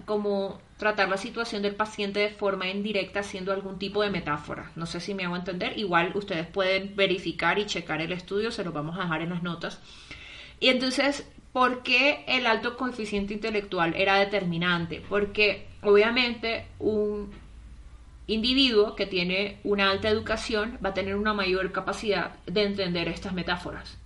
[0.05, 4.71] como tratar la situación del paciente de forma indirecta haciendo algún tipo de metáfora.
[4.75, 5.77] No sé si me hago entender.
[5.77, 9.43] Igual ustedes pueden verificar y checar el estudio, se lo vamos a dejar en las
[9.43, 9.81] notas.
[10.59, 15.03] Y entonces, ¿por qué el alto coeficiente intelectual era determinante?
[15.07, 17.31] Porque obviamente un
[18.27, 23.33] individuo que tiene una alta educación va a tener una mayor capacidad de entender estas
[23.33, 23.97] metáforas.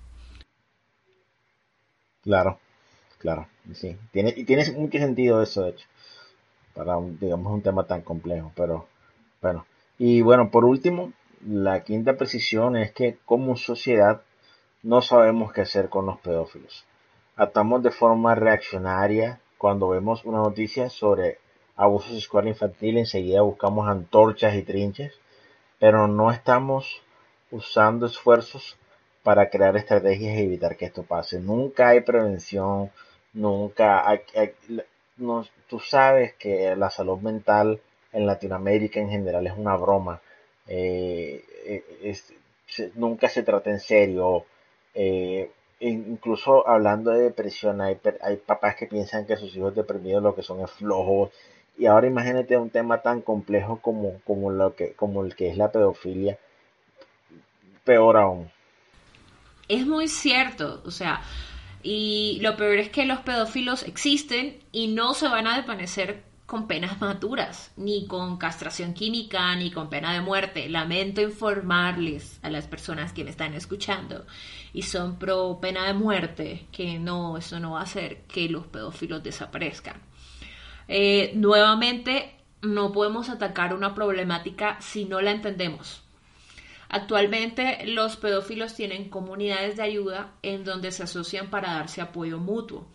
[2.22, 2.60] Claro,
[3.18, 3.98] claro, sí.
[4.12, 5.86] Tiene, y tiene mucho sentido eso, de hecho
[6.74, 8.88] para un, digamos un tema tan complejo, pero
[9.42, 9.66] bueno.
[9.98, 11.14] Y bueno, por último,
[11.46, 14.22] la quinta precisión es que como sociedad
[14.84, 16.86] no sabemos qué hacer con los pedófilos.
[17.36, 21.38] Actuamos de forma reaccionaria cuando vemos una noticia sobre
[21.76, 25.14] abuso sexual infantil, enseguida buscamos antorchas y trinches,
[25.80, 27.02] pero no estamos
[27.52, 28.78] usando esfuerzos
[29.24, 31.40] para crear estrategias y evitar que esto pase.
[31.40, 32.92] Nunca hay prevención,
[33.34, 34.22] nunca hay,
[35.68, 37.80] tú sabes que la salud mental
[38.12, 40.22] en Latinoamérica en general es una broma.
[40.68, 42.18] Eh, eh,
[42.96, 44.46] nunca se trata en serio.
[44.94, 50.36] Eh, incluso hablando de depresión, hay, hay papás que piensan que sus hijos deprimidos lo
[50.36, 51.32] que son es flojos.
[51.78, 55.58] Y ahora imagínate un tema tan complejo como, como, lo que, como el que es
[55.58, 56.38] la pedofilia.
[57.84, 58.52] Peor aún.
[59.68, 61.22] Es muy cierto, o sea,
[61.84, 66.68] y lo peor es que los pedófilos existen y no se van a desvanecer con
[66.68, 70.68] penas maduras, ni con castración química, ni con pena de muerte.
[70.68, 74.26] Lamento informarles a las personas que me están escuchando
[74.74, 78.68] y son pro pena de muerte que no, eso no va a hacer que los
[78.68, 80.02] pedófilos desaparezcan.
[80.90, 86.04] Eh, nuevamente, no podemos atacar una problemática si no la entendemos.
[86.94, 92.86] Actualmente los pedófilos tienen comunidades de ayuda en donde se asocian para darse apoyo mutuo.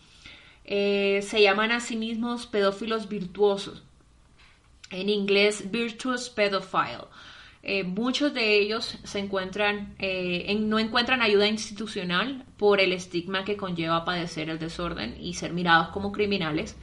[0.65, 3.81] Eh, se llaman a sí mismos pedófilos virtuosos.
[4.91, 7.05] En inglés, virtuous pedophile.
[7.63, 8.99] Eh, muchos de ellos
[9.97, 15.53] eh, no encuentran ayuda institucional por el estigma que conlleva padecer el desorden y ser
[15.53, 16.77] mirados como criminales.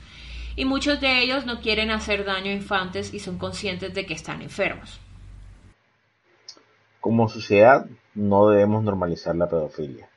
[0.57, 4.14] Y muchos de ellos no quieren hacer daño a infantes y son conscientes de que
[4.14, 4.98] están enfermos.
[7.05, 10.09] Como sociedad no debemos normalizar la pedofilia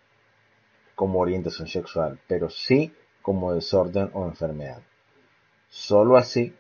[0.96, 4.82] como orientación sexual, pero sí como desorden o enfermedad.
[5.68, 6.56] Solo así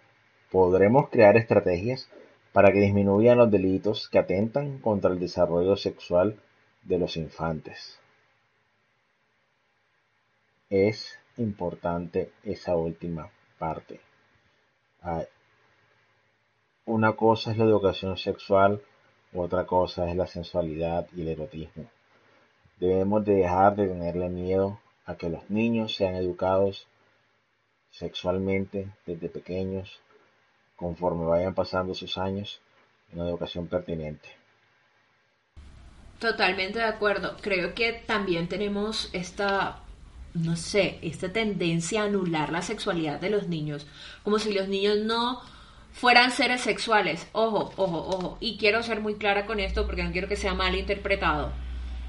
[0.51, 2.09] podremos crear estrategias
[2.51, 6.37] para que disminuyan los delitos que atentan contra el desarrollo sexual
[6.83, 7.97] de los infantes.
[10.69, 14.01] Es importante esa última parte.
[16.85, 18.81] Una cosa es la educación sexual
[19.41, 21.85] otra cosa es la sensualidad y el erotismo.
[22.79, 26.87] Debemos de dejar de tenerle miedo a que los niños sean educados
[27.91, 29.99] sexualmente desde pequeños,
[30.75, 32.61] conforme vayan pasando sus años,
[33.11, 34.29] en una educación pertinente.
[36.19, 37.37] Totalmente de acuerdo.
[37.41, 39.79] Creo que también tenemos esta,
[40.33, 43.87] no sé, esta tendencia a anular la sexualidad de los niños,
[44.23, 45.41] como si los niños no
[45.91, 47.27] fueran seres sexuales.
[47.31, 48.37] Ojo, ojo, ojo.
[48.39, 51.51] Y quiero ser muy clara con esto porque no quiero que sea mal interpretado.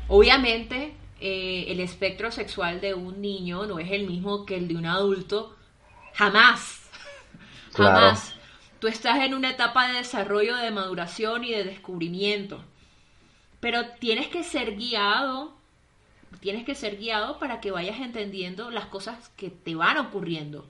[0.09, 4.77] Obviamente, eh, el espectro sexual de un niño no es el mismo que el de
[4.77, 5.57] un adulto.
[6.15, 6.89] Jamás.
[7.75, 8.35] Jamás.
[8.79, 12.63] Tú estás en una etapa de desarrollo, de maduración y de descubrimiento.
[13.61, 15.53] Pero tienes que ser guiado,
[16.41, 20.69] tienes que ser guiado para que vayas entendiendo las cosas que te van ocurriendo.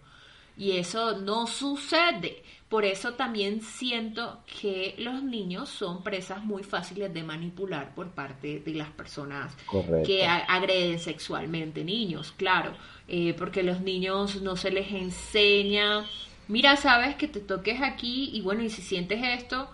[0.57, 2.43] Y eso no sucede.
[2.69, 8.61] Por eso también siento que los niños son presas muy fáciles de manipular por parte
[8.61, 9.57] de las personas
[10.05, 12.75] que agreden sexualmente niños, claro,
[13.09, 16.05] eh, porque los niños no se les enseña,
[16.47, 19.71] mira, sabes que te toques aquí y bueno, y si sientes esto,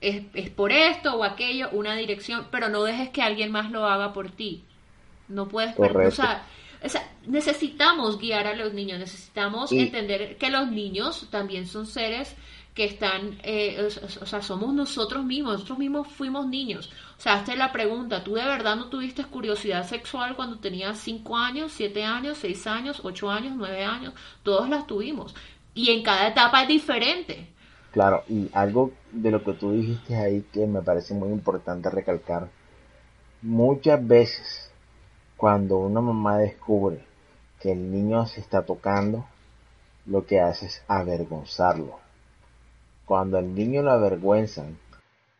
[0.00, 3.86] es, es por esto o aquello, una dirección, pero no dejes que alguien más lo
[3.86, 4.64] haga por ti.
[5.28, 6.44] No puedes, o sea,
[7.26, 12.34] necesitamos guiar a los niños, necesitamos entender que los niños también son seres
[12.74, 16.90] que están, eh, o, sea, somos nosotros mismos, nosotros mismos fuimos niños.
[17.18, 21.36] O sea, hazte la pregunta, ¿tú de verdad no tuviste curiosidad sexual cuando tenías 5
[21.36, 24.14] años, 7 años, 6 años, 8 años, 9 años?
[24.42, 25.34] Todos las tuvimos.
[25.74, 27.48] Y en cada etapa es diferente.
[27.90, 32.48] Claro, y algo de lo que tú dijiste ahí que me parece muy importante recalcar,
[33.42, 34.71] muchas veces
[35.42, 37.00] cuando una mamá descubre
[37.58, 39.26] que el niño se está tocando,
[40.06, 41.98] lo que hace es avergonzarlo.
[43.06, 44.78] Cuando al niño lo avergüenzan,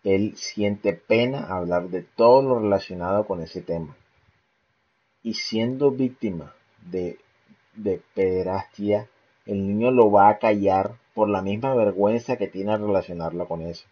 [0.03, 3.97] él siente pena hablar de todo lo relacionado con ese tema.
[5.23, 6.53] Y siendo víctima
[6.85, 7.21] de,
[7.77, 9.09] de pederastia,
[9.47, 13.63] el niño lo va a callar por la misma vergüenza que tiene al relacionarlo con
[13.63, 13.87] eso.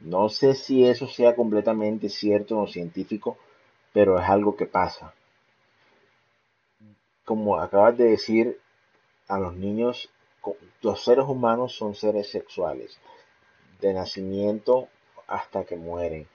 [0.00, 3.38] No sé si eso sea completamente cierto o científico,
[3.92, 5.14] pero es algo que pasa
[7.30, 8.58] como acabas de decir,
[9.28, 10.10] a los niños,
[10.82, 12.98] los seres humanos son seres sexuales,
[13.80, 14.88] de nacimiento
[15.28, 16.26] hasta que mueren.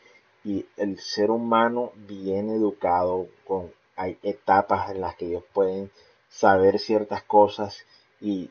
[0.46, 5.92] Y el ser humano bien educado, con, hay etapas en las que ellos pueden
[6.30, 7.78] saber ciertas cosas
[8.22, 8.50] y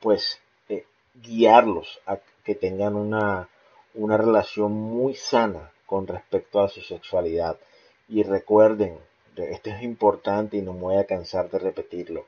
[0.00, 3.48] pues eh, guiarlos a que tengan una,
[3.94, 7.58] una relación muy sana con respecto a su sexualidad.
[8.08, 9.00] Y recuerden,
[9.44, 12.26] esto es importante y no me voy a cansar de repetirlo.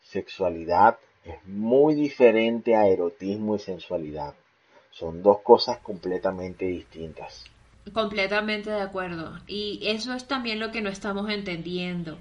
[0.00, 4.34] Sexualidad es muy diferente a erotismo y sensualidad.
[4.90, 7.44] Son dos cosas completamente distintas.
[7.92, 9.38] Completamente de acuerdo.
[9.46, 12.18] Y eso es también lo que no estamos entendiendo.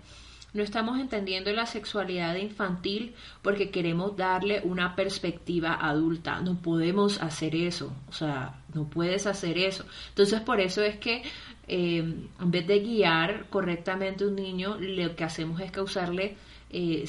[0.53, 6.41] No estamos entendiendo la sexualidad infantil porque queremos darle una perspectiva adulta.
[6.41, 7.93] No podemos hacer eso.
[8.09, 9.85] O sea, no puedes hacer eso.
[10.09, 11.23] Entonces, por eso es que
[11.69, 16.35] eh, en vez de guiar correctamente a un niño, lo que hacemos es causarle
[16.69, 17.05] eh,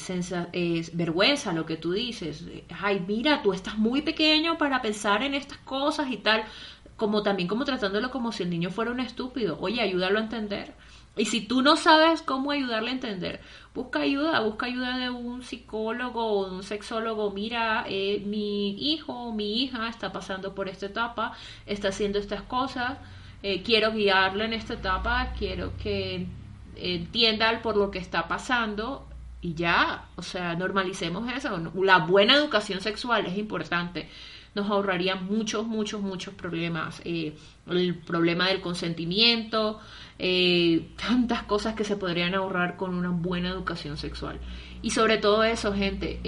[0.92, 2.44] vergüenza, lo que tú dices.
[2.80, 6.44] Ay, mira, tú estás muy pequeño para pensar en estas cosas y tal.
[6.96, 9.58] Como también como tratándolo como si el niño fuera un estúpido.
[9.60, 10.74] Oye, ayúdalo a entender.
[11.16, 13.40] Y si tú no sabes cómo ayudarle a entender,
[13.74, 17.30] busca ayuda, busca ayuda de un psicólogo o de un sexólogo.
[17.30, 21.36] Mira, eh, mi hijo o mi hija está pasando por esta etapa,
[21.66, 22.98] está haciendo estas cosas
[23.42, 26.26] eh, quiero guiarlo en esta etapa, quiero que
[26.76, 29.08] entienda por lo que está pasando
[29.40, 31.72] y ya, o sea, normalicemos eso.
[31.74, 34.08] La buena educación sexual es importante.
[34.54, 37.02] Nos ahorraría muchos, muchos, muchos problemas.
[37.04, 37.36] Eh,
[37.68, 39.80] el problema del consentimiento,
[40.18, 44.38] eh, tantas cosas que se podrían ahorrar con una buena educación sexual.
[44.82, 46.20] Y sobre todo eso, gente,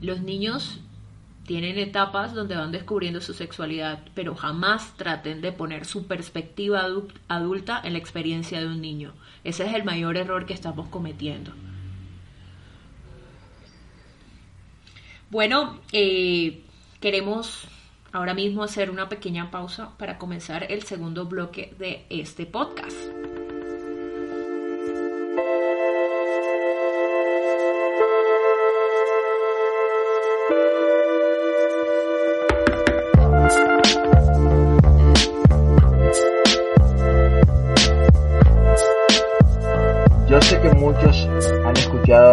[0.00, 0.80] los niños
[1.46, 6.86] tienen etapas donde van descubriendo su sexualidad, pero jamás traten de poner su perspectiva
[7.28, 9.12] adulta en la experiencia de un niño.
[9.44, 11.52] Ese es el mayor error que estamos cometiendo.
[15.30, 16.62] Bueno, eh,
[17.00, 17.66] queremos
[18.12, 22.96] ahora mismo hacer una pequeña pausa para comenzar el segundo bloque de este podcast.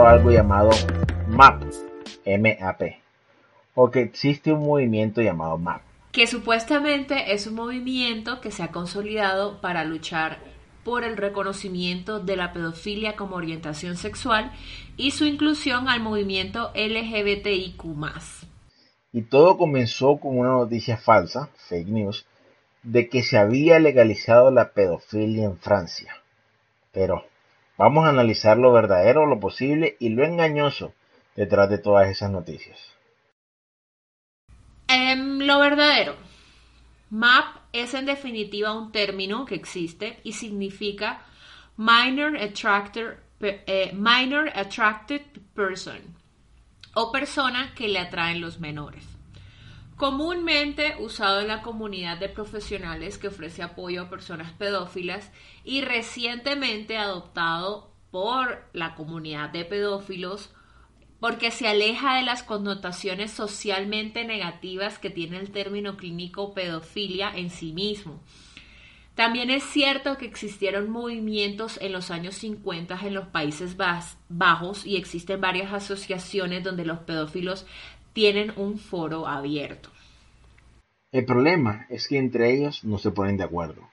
[0.10, 0.72] algo llamado
[1.28, 1.64] MAP,
[2.26, 3.02] M-A-P,
[3.82, 5.82] o que existe un movimiento llamado MAP.
[6.12, 10.40] Que supuestamente es un movimiento que se ha consolidado para luchar
[10.84, 14.52] por el reconocimiento de la pedofilia como orientación sexual
[14.98, 17.84] y su inclusión al movimiento LGBTIQ.
[19.14, 22.26] Y todo comenzó con una noticia falsa, fake news,
[22.84, 26.16] de que se había legalizado la pedofilia en Francia.
[26.92, 27.24] Pero
[27.80, 30.92] Vamos a analizar lo verdadero, lo posible y lo engañoso
[31.38, 32.78] detrás de todas esas noticias.
[34.92, 36.16] Em, lo verdadero.
[37.12, 41.22] MAP es en definitiva un término que existe y significa
[41.78, 45.22] eh, minor Attracted
[45.54, 46.16] Person.
[46.96, 49.06] o persona que le atraen los menores.
[49.96, 55.32] Comúnmente usado en la comunidad de profesionales que ofrece apoyo a personas pedófilas
[55.64, 60.50] y recientemente adoptado por la comunidad de pedófilos
[61.20, 67.50] porque se aleja de las connotaciones socialmente negativas que tiene el término clínico pedofilia en
[67.50, 68.22] sí mismo.
[69.16, 73.76] También es cierto que existieron movimientos en los años 50 en los Países
[74.30, 77.66] Bajos y existen varias asociaciones donde los pedófilos
[78.14, 79.90] tienen un foro abierto.
[81.12, 83.90] El problema es que entre ellos no se ponen de acuerdo.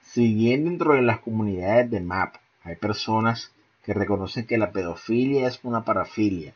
[0.00, 3.52] Si bien dentro de las comunidades de MAP hay personas
[3.84, 6.52] que reconocen que la pedofilia es una parafilia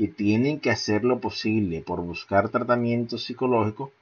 [0.00, 3.92] y tienen que hacer lo posible por buscar tratamiento psicológico,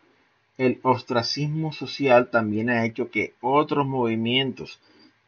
[0.56, 4.78] el ostracismo social también ha hecho que otros movimientos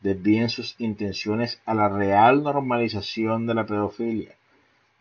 [0.01, 4.37] desvíen sus intenciones a la real normalización de la pedofilia.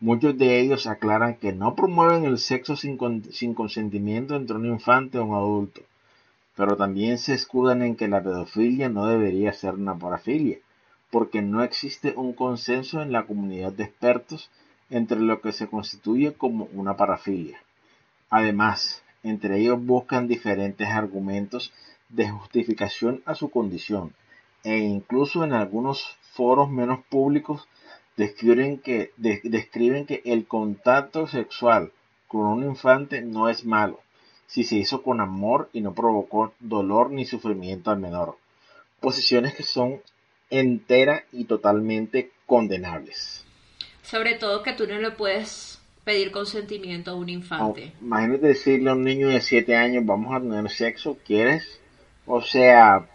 [0.00, 2.96] Muchos de ellos aclaran que no promueven el sexo sin,
[3.54, 5.82] consentimiento entre un infante o un adulto,
[6.56, 10.58] pero también se escudan en que la pedofilia no debería ser una parafilia,
[11.12, 14.50] porque no existe un consenso en la comunidad de expertos
[14.90, 17.62] entre lo que se constituye como una parafilia.
[18.28, 21.72] Además, entre ellos buscan diferentes argumentos
[22.08, 24.14] de justificación a su condición,
[24.64, 27.68] e incluso en algunos foros menos públicos
[28.16, 31.92] describen que, describen que el contacto sexual
[32.28, 34.00] con un infante no es malo,
[34.46, 38.36] si se hizo con amor y no provocó dolor ni sufrimiento al menor.
[39.00, 40.00] Posiciones que son
[40.50, 43.46] entera y totalmente condenables.
[44.10, 47.92] Sobre todo que tú no le puedes pedir consentimiento a un infante.
[48.00, 51.80] imagínate decirle a un niño de 7 años, vamos a tener sexo, ¿quieres?
[52.26, 53.06] O sea,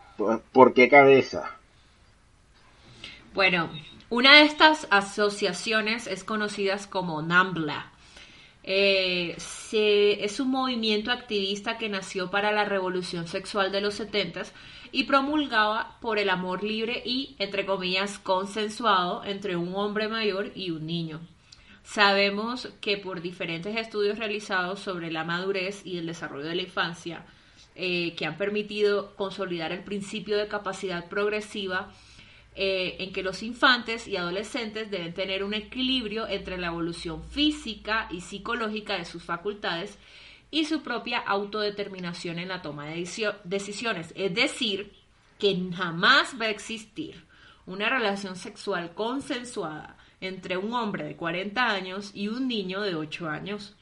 [0.51, 1.57] ¿por qué cabeza?
[3.33, 3.69] Bueno,
[4.09, 7.91] una de estas asociaciones es conocida como NAMBLA.
[8.63, 14.43] Eh, es un movimiento activista que nació para la revolución sexual de los 70
[14.95, 20.71] y promulgaba por el amor libre y, entre comillas, consensuado entre un hombre mayor y
[20.71, 21.19] un niño.
[21.83, 27.25] Sabemos que por diferentes estudios realizados sobre la madurez y el desarrollo de la infancia,
[27.75, 31.91] eh, que han permitido consolidar el principio de capacidad progresiva,
[32.55, 38.07] eh, en que los infantes y adolescentes deben tener un equilibrio entre la evolución física
[38.11, 39.99] y psicológica de sus facultades
[40.56, 43.06] y su propia autodeterminación en la toma de
[43.43, 44.14] decisiones.
[44.16, 44.93] Es decir,
[45.38, 47.26] que jamás va a existir
[47.66, 53.28] una relación sexual consensuada entre un hombre de 40 años y un niño de 8
[53.28, 53.76] años.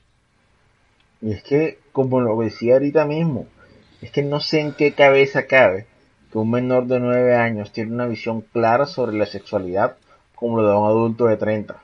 [1.21, 3.45] Y es que, como lo decía ahorita mismo,
[4.01, 5.85] es que no sé en qué cabeza cabe
[6.31, 9.97] que un menor de 9 años tiene una visión clara sobre la sexualidad
[10.33, 11.79] como lo de un adulto de 30.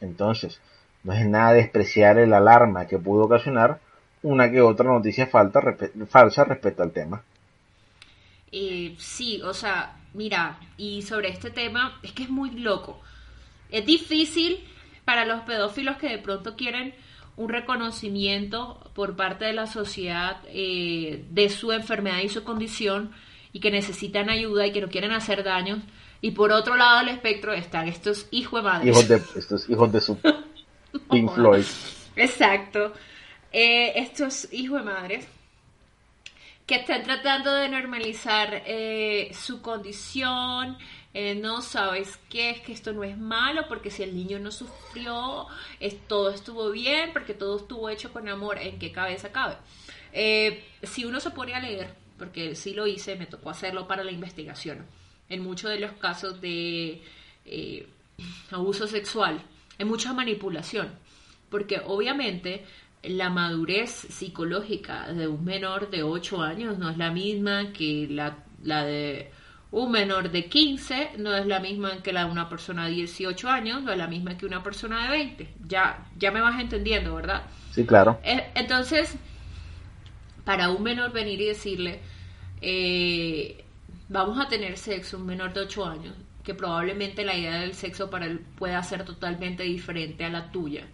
[0.00, 0.62] Entonces,
[1.04, 3.80] no es nada despreciar el alarma que pudo ocasionar
[4.22, 5.60] una que otra noticia falta,
[6.08, 7.22] falsa respecto al tema.
[8.52, 13.00] Eh, sí, o sea, mira, y sobre este tema es que es muy loco.
[13.70, 14.66] Es difícil
[15.04, 16.94] para los pedófilos que de pronto quieren
[17.36, 23.12] un reconocimiento por parte de la sociedad eh, de su enfermedad y su condición
[23.52, 25.82] y que necesitan ayuda y que no quieren hacer daño.
[26.20, 28.88] Y por otro lado del espectro están estos hijos de madres.
[28.88, 30.18] Hijos de, estos hijos de su
[31.10, 31.64] Pink Floyd.
[32.16, 32.92] Exacto.
[33.52, 35.26] Eh, estos hijos de madres
[36.66, 40.78] que están tratando de normalizar eh, su condición,
[41.12, 44.52] eh, no sabes qué, es que esto no es malo, porque si el niño no
[44.52, 45.48] sufrió,
[45.80, 49.56] es, todo estuvo bien, porque todo estuvo hecho con amor, ¿en qué cabeza cabe?
[50.84, 54.12] Si uno se pone a leer, porque sí lo hice, me tocó hacerlo para la
[54.12, 54.86] investigación,
[55.28, 57.02] en muchos de los casos de
[58.52, 59.42] abuso sexual,
[59.76, 60.96] hay mucha manipulación,
[61.50, 62.64] porque obviamente
[63.02, 68.44] la madurez psicológica de un menor de 8 años no es la misma que la,
[68.62, 69.30] la de
[69.70, 73.48] un menor de 15 no es la misma que la de una persona de 18
[73.48, 75.54] años, no es la misma que una persona de 20.
[75.66, 77.42] Ya, ya me vas entendiendo, ¿verdad?
[77.70, 78.18] Sí, claro.
[78.24, 79.14] Eh, entonces,
[80.44, 82.00] para un menor venir y decirle,
[82.60, 83.64] eh,
[84.08, 88.10] vamos a tener sexo, un menor de 8 años, que probablemente la idea del sexo
[88.10, 90.86] para él pueda ser totalmente diferente a la tuya.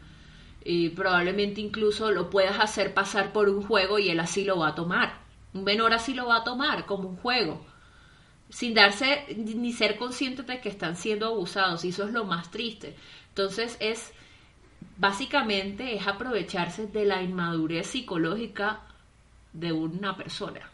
[0.69, 4.69] Y probablemente incluso lo puedas hacer pasar por un juego y él así lo va
[4.69, 5.21] a tomar.
[5.55, 7.64] Un menor así lo va a tomar como un juego
[8.49, 12.51] sin darse ni ser conscientes de que están siendo abusados y eso es lo más
[12.51, 12.97] triste.
[13.29, 14.12] Entonces es
[14.97, 18.81] básicamente es aprovecharse de la inmadurez psicológica
[19.53, 20.71] de una persona.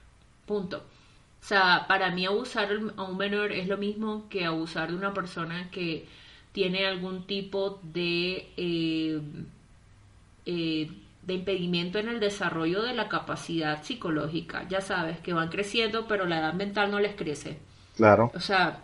[0.46, 0.78] Punto.
[0.78, 5.12] O sea, para mí abusar a un menor es lo mismo que abusar de una
[5.12, 6.06] persona que
[6.52, 9.20] tiene algún tipo de eh,
[10.46, 10.90] eh,
[11.22, 14.66] de impedimento en el desarrollo de la capacidad psicológica.
[14.68, 17.58] Ya sabes que van creciendo, pero la edad mental no les crece.
[17.96, 18.30] Claro.
[18.34, 18.82] O sea,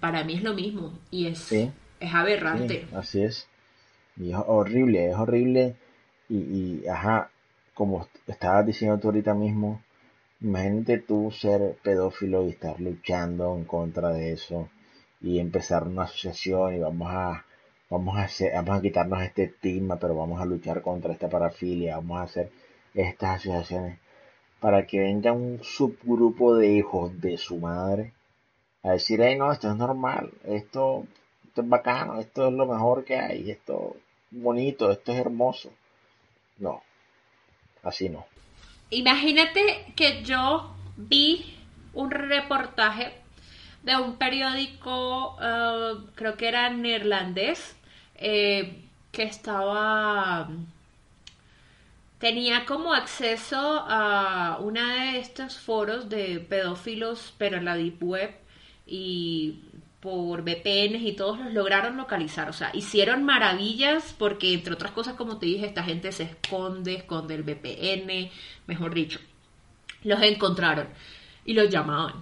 [0.00, 2.86] para mí es lo mismo y es, es aberrante.
[2.94, 3.46] así es.
[4.16, 5.76] Y es horrible, es horrible.
[6.28, 7.30] Y, y, ajá,
[7.74, 9.82] como estabas diciendo tú ahorita mismo,
[10.40, 14.68] imagínate tú ser pedófilo y estar luchando en contra de eso
[15.20, 17.44] y empezar una asociación y vamos a
[17.92, 21.96] vamos a hacer, vamos a quitarnos este estigma, pero vamos a luchar contra esta parafilia,
[21.96, 22.50] vamos a hacer
[22.94, 23.98] estas asociaciones
[24.60, 28.14] para que venga un subgrupo de hijos de su madre
[28.82, 31.06] a decir, hey, no, esto es normal, esto,
[31.44, 33.94] esto es bacano, esto es lo mejor que hay, esto
[34.30, 35.70] es bonito, esto es hermoso.
[36.58, 36.82] No,
[37.82, 38.24] así no.
[38.88, 41.58] Imagínate que yo vi
[41.92, 43.12] un reportaje
[43.82, 47.76] de un periódico, eh, creo que era neerlandés,
[48.22, 50.48] eh, que estaba
[52.18, 58.30] tenía como acceso a una de estos foros de pedófilos, pero en la Deep Web
[58.86, 59.58] y
[59.98, 62.48] por VPNs y todos los lograron localizar.
[62.48, 66.94] O sea, hicieron maravillas porque, entre otras cosas, como te dije, esta gente se esconde,
[66.94, 68.30] esconde el VPN,
[68.68, 69.18] mejor dicho.
[70.04, 70.88] Los encontraron
[71.44, 72.14] y los llamaban.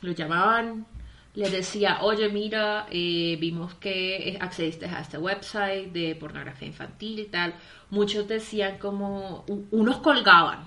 [0.00, 0.86] Los llamaban
[1.34, 7.26] le decía, oye, mira, eh, vimos que accediste a este website de pornografía infantil y
[7.26, 7.54] tal.
[7.90, 10.64] Muchos decían como, unos colgaban,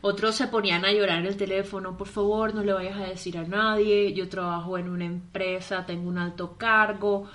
[0.00, 3.36] otros se ponían a llorar en el teléfono, por favor, no le vayas a decir
[3.36, 7.28] a nadie, yo trabajo en una empresa, tengo un alto cargo.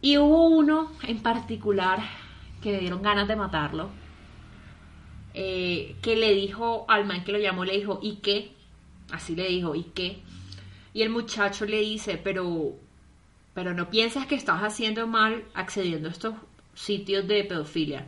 [0.00, 2.00] Y hubo uno en particular
[2.62, 3.90] que le dieron ganas de matarlo,
[5.34, 8.52] eh, que le dijo al man que lo llamó, le dijo, ¿y qué?
[9.12, 10.22] Así le dijo, ¿y qué?
[10.92, 12.74] Y el muchacho le dice, pero,
[13.54, 16.34] pero no piensas que estás haciendo mal accediendo a estos
[16.74, 18.06] sitios de pedofilia.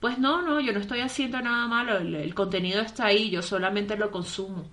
[0.00, 3.96] Pues no, no, yo no estoy haciendo nada malo, el, contenido está ahí, yo solamente
[3.96, 4.66] lo consumo.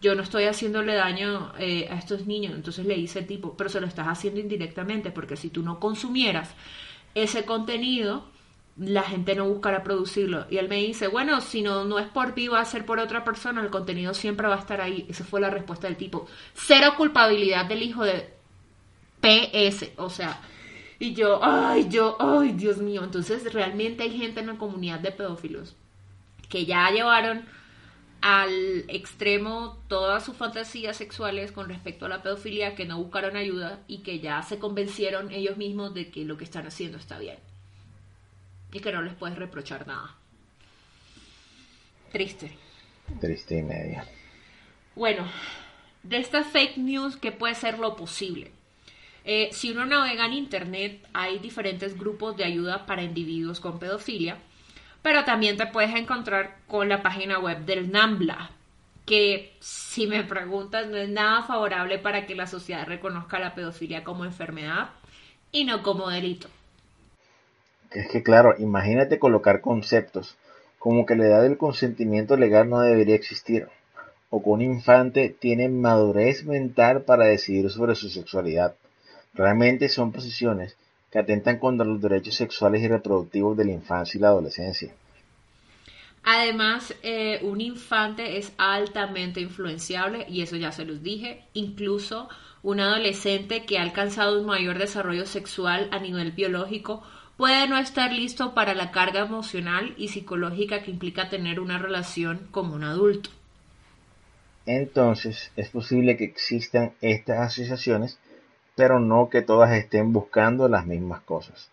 [0.00, 2.54] Yo no estoy haciéndole daño eh, a estos niños.
[2.54, 5.80] Entonces le dice el tipo, pero se lo estás haciendo indirectamente, porque si tú no
[5.80, 6.54] consumieras
[7.14, 8.26] ese contenido,
[8.76, 10.46] la gente no buscará producirlo.
[10.50, 12.98] Y él me dice, bueno, si no, no es por ti, va a ser por
[12.98, 15.06] otra persona, el contenido siempre va a estar ahí.
[15.08, 16.26] Esa fue la respuesta del tipo.
[16.54, 18.32] Cero culpabilidad del hijo de
[19.20, 19.92] PS.
[19.96, 20.40] O sea,
[20.98, 23.04] y yo, ay, yo, ay, Dios mío.
[23.04, 25.76] Entonces, realmente hay gente en la comunidad de pedófilos
[26.48, 27.46] que ya llevaron
[28.20, 33.80] al extremo todas sus fantasías sexuales con respecto a la pedofilia, que no buscaron ayuda
[33.86, 37.38] y que ya se convencieron ellos mismos de que lo que están haciendo está bien
[38.74, 40.14] y que no les puedes reprochar nada.
[42.12, 42.54] Triste.
[43.20, 44.04] Triste y media.
[44.96, 45.26] Bueno,
[46.02, 48.50] de estas fake news, ¿qué puede ser lo posible?
[49.24, 54.38] Eh, si uno navega en Internet, hay diferentes grupos de ayuda para individuos con pedofilia,
[55.02, 58.50] pero también te puedes encontrar con la página web del NAMBLA,
[59.06, 64.02] que si me preguntas no es nada favorable para que la sociedad reconozca la pedofilia
[64.02, 64.90] como enfermedad
[65.52, 66.48] y no como delito.
[67.94, 70.36] Es que claro, imagínate colocar conceptos
[70.80, 73.68] como que la edad del consentimiento legal no debería existir,
[74.30, 78.74] o que un infante tiene madurez mental para decidir sobre su sexualidad.
[79.32, 80.76] Realmente son posiciones
[81.10, 84.92] que atentan contra los derechos sexuales y reproductivos de la infancia y la adolescencia.
[86.24, 92.28] Además, eh, un infante es altamente influenciable, y eso ya se los dije, incluso
[92.64, 97.04] un adolescente que ha alcanzado un mayor desarrollo sexual a nivel biológico
[97.36, 102.46] puede no estar listo para la carga emocional y psicológica que implica tener una relación
[102.50, 103.30] como un adulto.
[104.66, 108.18] Entonces, es posible que existan estas asociaciones,
[108.76, 111.70] pero no que todas estén buscando las mismas cosas.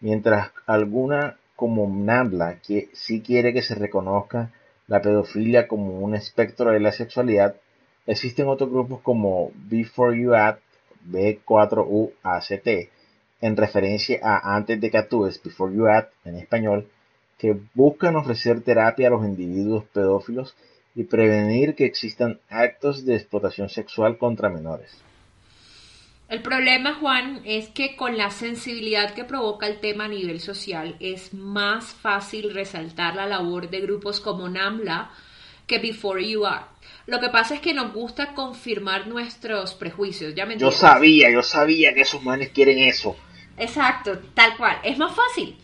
[0.00, 4.50] Mientras alguna como NAMBLA que sí quiere que se reconozca
[4.88, 7.56] la pedofilia como un espectro de la sexualidad,
[8.06, 10.60] existen otros grupos como Before You Act,
[11.08, 12.88] B4UACT,
[13.44, 16.88] en referencia a Antes de que actúes, Before You Act en español,
[17.38, 20.54] que buscan ofrecer terapia a los individuos pedófilos
[20.94, 24.96] y prevenir que existan actos de explotación sexual contra menores.
[26.30, 30.96] El problema, Juan, es que con la sensibilidad que provoca el tema a nivel social
[30.98, 35.10] es más fácil resaltar la labor de grupos como NAMLA
[35.66, 36.82] que Before You Act.
[37.06, 40.34] Lo que pasa es que nos gusta confirmar nuestros prejuicios.
[40.34, 43.14] ¿ya me yo sabía, yo sabía que esos manes quieren eso.
[43.56, 44.78] Exacto, tal cual.
[44.82, 45.56] Es más fácil.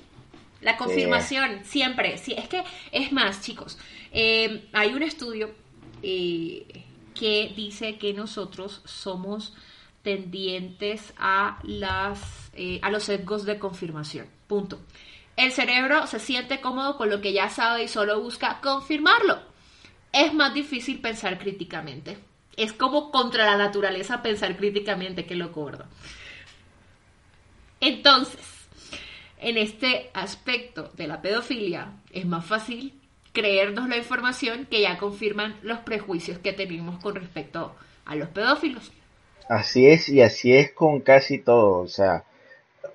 [0.61, 2.19] La confirmación, siempre.
[2.19, 2.63] Sí, es que,
[2.93, 3.79] es más, chicos,
[4.13, 5.51] eh, hay un estudio
[6.03, 6.85] eh,
[7.15, 9.55] que dice que nosotros somos
[10.03, 14.27] tendientes a, las, eh, a los sesgos de confirmación.
[14.47, 14.81] Punto.
[15.37, 19.39] el cerebro se siente cómodo con lo que ya sabe y solo busca confirmarlo.
[20.13, 22.19] Es más difícil pensar críticamente.
[22.57, 25.87] Es como contra la naturaleza pensar críticamente, que lo gordo.
[27.81, 28.41] Entonces,
[29.39, 32.95] en este aspecto de la pedofilia, es más fácil
[33.33, 37.75] creernos la información que ya confirman los prejuicios que tenemos con respecto
[38.05, 38.93] a los pedófilos.
[39.49, 41.79] Así es, y así es con casi todo.
[41.79, 42.25] O sea,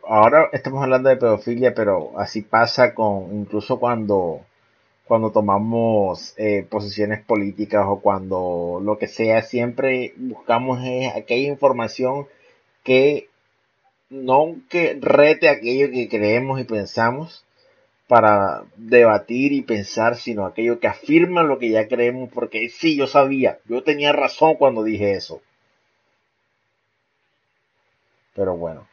[0.08, 4.42] ahora estamos hablando de pedofilia, pero así pasa con incluso cuando
[5.06, 10.80] cuando tomamos eh, posiciones políticas o cuando lo que sea, siempre buscamos
[11.16, 12.28] aquella información
[12.84, 13.30] que
[14.70, 17.46] que rete aquello que creemos y pensamos
[18.08, 23.08] para debatir y pensar, sino aquello que afirma lo que ya creemos, porque sí, yo
[23.08, 25.42] sabía, yo tenía razón cuando dije eso.
[28.36, 28.88] Pero bueno,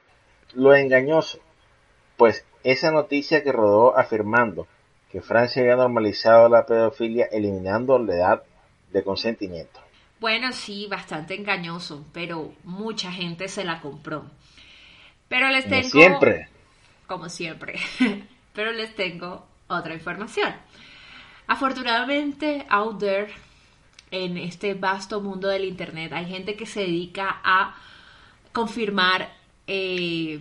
[0.55, 1.41] lo engañoso,
[2.17, 4.67] pues esa noticia que rodó afirmando
[5.11, 8.43] que Francia había normalizado la pedofilia eliminando la edad
[8.93, 9.81] de consentimiento.
[10.21, 14.25] Bueno, sí, bastante engañoso, pero mucha gente se la compró.
[15.33, 15.89] Pero les tengo...
[15.89, 16.49] Como siempre.
[17.07, 17.81] Como siempre.
[18.53, 20.53] pero les tengo otra información.
[21.47, 23.33] Afortunadamente, out there,
[24.11, 27.75] en este vasto mundo del Internet, hay gente que se dedica a
[28.53, 29.33] confirmar
[29.67, 30.39] eh,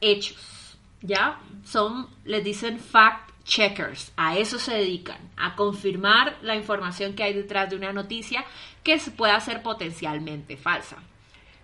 [0.00, 1.38] hechos, ¿ya?
[1.66, 7.34] Son, les dicen fact checkers, a eso se dedican, a confirmar la información que hay
[7.34, 8.46] detrás de una noticia
[8.82, 10.96] que pueda ser potencialmente falsa.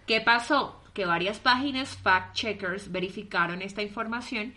[0.07, 0.82] ¿Qué pasó?
[0.95, 4.55] Que varias páginas fact checkers verificaron esta información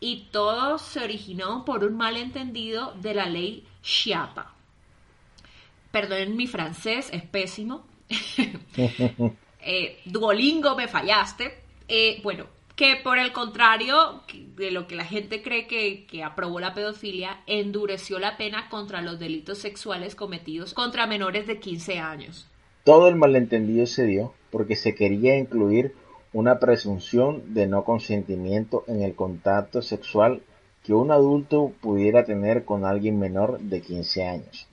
[0.00, 4.54] y todo se originó por un malentendido de la ley Chiapa.
[5.90, 7.86] Perdonen mi francés, es pésimo.
[9.60, 11.62] eh, Duolingo, me fallaste.
[11.88, 12.46] Eh, bueno,
[12.76, 14.22] que por el contrario
[14.54, 19.18] de lo que la gente cree que, aprobó la pedofilia, endureció la pena contra los
[19.18, 22.46] delitos sexuales cometidos contra menores de 15 años.
[22.86, 25.96] Todo el malentendido se dio porque se quería incluir
[26.32, 30.42] una presunción de no consentimiento en el contacto sexual
[30.84, 34.68] que un adulto pudiera tener con alguien menor de 15 años,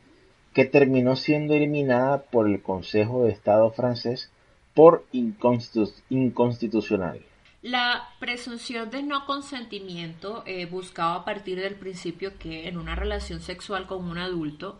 [0.53, 4.29] que terminó siendo eliminada por el Consejo de Estado francés
[4.75, 7.19] por inconstitucional.
[7.63, 13.41] La presunción de no consentimiento eh, buscaba a partir del principio que en una relación
[13.41, 14.77] sexual con un adulto,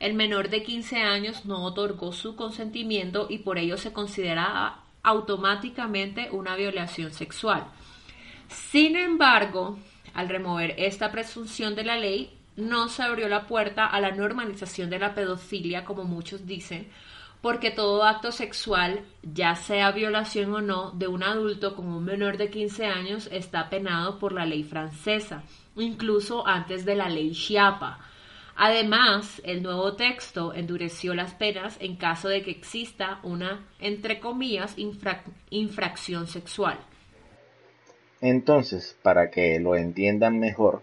[0.00, 6.28] el menor de 15 años no otorgó su consentimiento y por ello se consideraba automáticamente
[6.30, 7.66] una violación sexual.
[8.48, 9.78] Sin embargo,
[10.14, 14.90] al remover esta presunción de la ley, no se abrió la puerta a la normalización
[14.90, 16.88] de la pedofilia, como muchos dicen,
[17.40, 22.38] porque todo acto sexual, ya sea violación o no, de un adulto con un menor
[22.38, 25.42] de 15 años está penado por la ley francesa,
[25.76, 27.98] incluso antes de la ley Chiapa.
[28.56, 34.76] Además, el nuevo texto endureció las penas en caso de que exista una, entre comillas,
[35.50, 36.78] infracción sexual.
[38.20, 40.82] Entonces, para que lo entiendan mejor,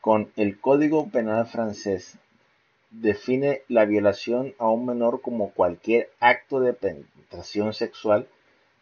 [0.00, 2.18] con el Código Penal francés
[2.90, 8.26] define la violación a un menor como cualquier acto de penetración sexual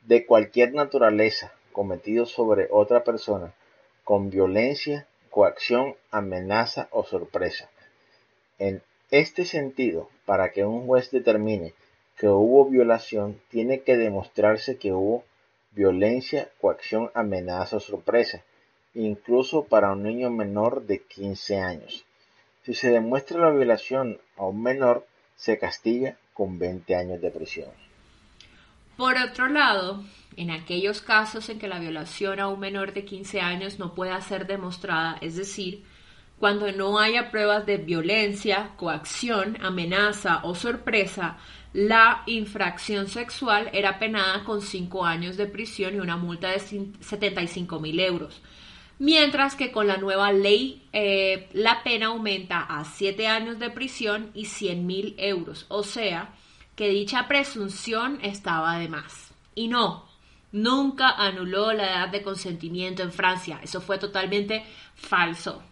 [0.07, 3.53] de cualquier naturaleza cometido sobre otra persona
[4.05, 7.70] con violencia, coacción, amenaza o sorpresa.
[8.59, 11.75] En este sentido, para que un juez determine
[12.17, 15.25] que hubo violación, tiene que demostrarse que hubo
[15.73, 18.43] violencia, coacción, amenaza o sorpresa,
[18.95, 22.05] incluso para un niño menor de 15 años.
[22.63, 27.71] Si se demuestra la violación a un menor, se castiga con 20 años de prisión.
[28.97, 30.05] Por otro lado,
[30.37, 34.21] en aquellos casos en que la violación a un menor de 15 años no pueda
[34.21, 35.85] ser demostrada, es decir,
[36.45, 41.38] cuando no haya pruebas de violencia, coacción, amenaza o sorpresa,
[41.72, 47.80] la infracción sexual era penada con 5 años de prisión y una multa de 75
[47.80, 48.42] mil euros
[48.99, 54.30] mientras que con la nueva ley eh, la pena aumenta a 7 años de prisión
[54.34, 56.34] y 100 mil euros, o sea
[56.76, 59.32] que dicha presunción estaba de más.
[59.55, 60.05] Y no,
[60.53, 64.62] nunca anuló la edad de consentimiento en Francia, eso fue totalmente
[64.95, 65.62] falso.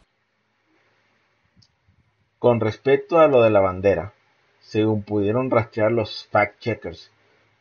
[2.43, 4.13] Con respecto a lo de la bandera,
[4.61, 7.11] según pudieron rastrear los fact-checkers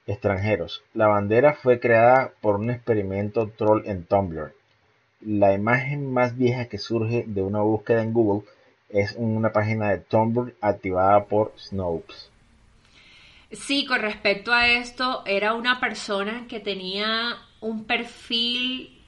[0.07, 4.53] extranjeros, la bandera fue creada por un experimento troll en Tumblr
[5.21, 8.47] la imagen más vieja que surge de una búsqueda en Google
[8.89, 12.31] es una página de Tumblr activada por Snopes.
[13.51, 18.99] Sí, con respecto a esto, era una persona que tenía un perfil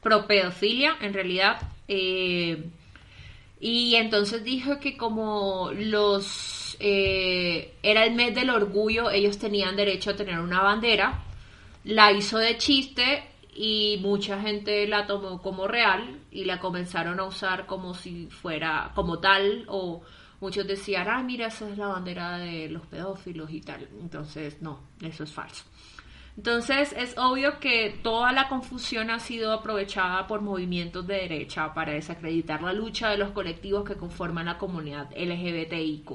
[0.00, 1.60] pro pedofilia, en realidad
[1.90, 2.64] Eh,
[3.60, 10.10] y entonces dijo que como los eh, era el mes del orgullo, ellos tenían derecho
[10.10, 11.24] a tener una bandera.
[11.84, 17.24] La hizo de chiste y mucha gente la tomó como real y la comenzaron a
[17.24, 20.02] usar como si fuera como tal o
[20.40, 23.88] muchos decían, ah, mira, esa es la bandera de los pedófilos y tal.
[24.00, 25.64] Entonces, no, eso es falso.
[26.38, 31.94] Entonces es obvio que toda la confusión ha sido aprovechada por movimientos de derecha para
[31.94, 36.08] desacreditar la lucha de los colectivos que conforman la comunidad LGBTIQ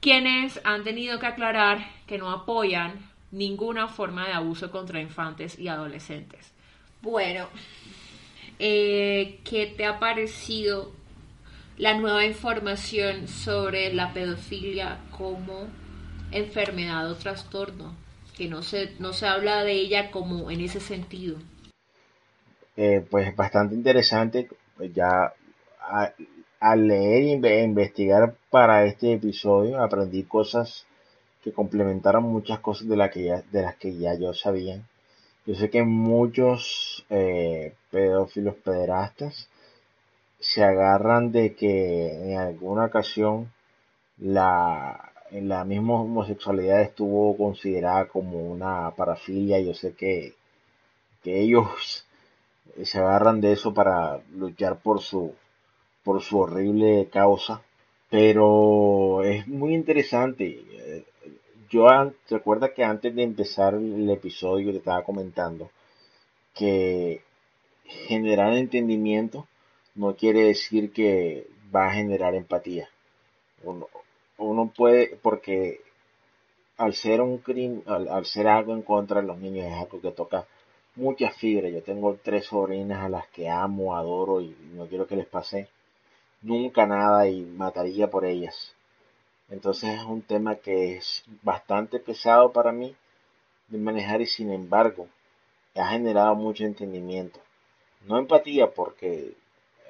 [0.00, 2.92] quienes han tenido que aclarar que no apoyan
[3.32, 6.52] ninguna forma de abuso contra infantes y adolescentes.
[7.00, 7.48] Bueno,
[8.58, 10.92] eh, ¿qué te ha parecido
[11.78, 15.68] la nueva información sobre la pedofilia como
[16.32, 18.03] enfermedad o trastorno?
[18.36, 21.38] Que no se, no se habla de ella como en ese sentido.
[22.76, 25.32] Eh, pues bastante interesante, pues ya
[26.60, 30.86] al leer e investigar para este episodio aprendí cosas
[31.42, 34.80] que complementaron muchas cosas de, la que ya, de las que ya yo sabía.
[35.46, 39.48] Yo sé que muchos eh, pedófilos pederastas
[40.40, 43.52] se agarran de que en alguna ocasión
[44.18, 49.60] la, la misma homosexualidad estuvo considerada como una parafilia.
[49.60, 50.34] Yo sé que,
[51.22, 52.06] que ellos
[52.82, 55.34] se agarran de eso para luchar por su,
[56.04, 57.62] por su horrible causa.
[58.10, 61.04] Pero es muy interesante.
[61.70, 61.88] Yo
[62.30, 65.70] recuerda que antes de empezar el episodio te estaba comentando
[66.54, 67.22] que
[67.84, 69.48] generar entendimiento
[69.96, 72.88] no quiere decir que va a generar empatía
[74.38, 75.80] uno puede, porque
[76.76, 80.10] al ser un crimen, al, ser algo en contra de los niños es algo que
[80.10, 80.46] toca
[80.96, 81.72] muchas fibras.
[81.72, 85.68] Yo tengo tres sobrinas a las que amo, adoro y no quiero que les pase
[86.42, 88.74] nunca nada y mataría por ellas.
[89.50, 92.94] Entonces es un tema que es bastante pesado para mí
[93.68, 95.08] de manejar y sin embargo
[95.74, 97.40] ha generado mucho entendimiento.
[98.06, 99.34] No empatía porque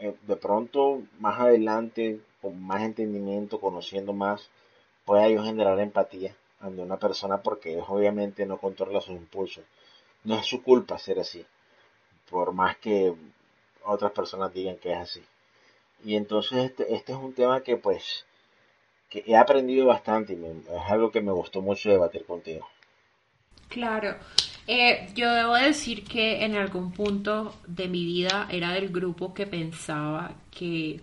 [0.01, 4.51] eh, de pronto más adelante con más entendimiento, conociendo más,
[5.07, 9.65] pueda yo generar empatía ante una persona porque obviamente no controla sus impulsos.
[10.25, 11.43] No es su culpa ser así,
[12.29, 13.15] por más que
[13.83, 15.23] otras personas digan que es así.
[16.05, 18.27] Y entonces este, este es un tema que pues
[19.09, 22.69] que he aprendido bastante y es algo que me gustó mucho debatir contigo.
[23.69, 24.17] Claro,
[24.67, 29.47] eh, yo debo decir que en algún punto de mi vida era del grupo que
[29.47, 31.01] pensaba que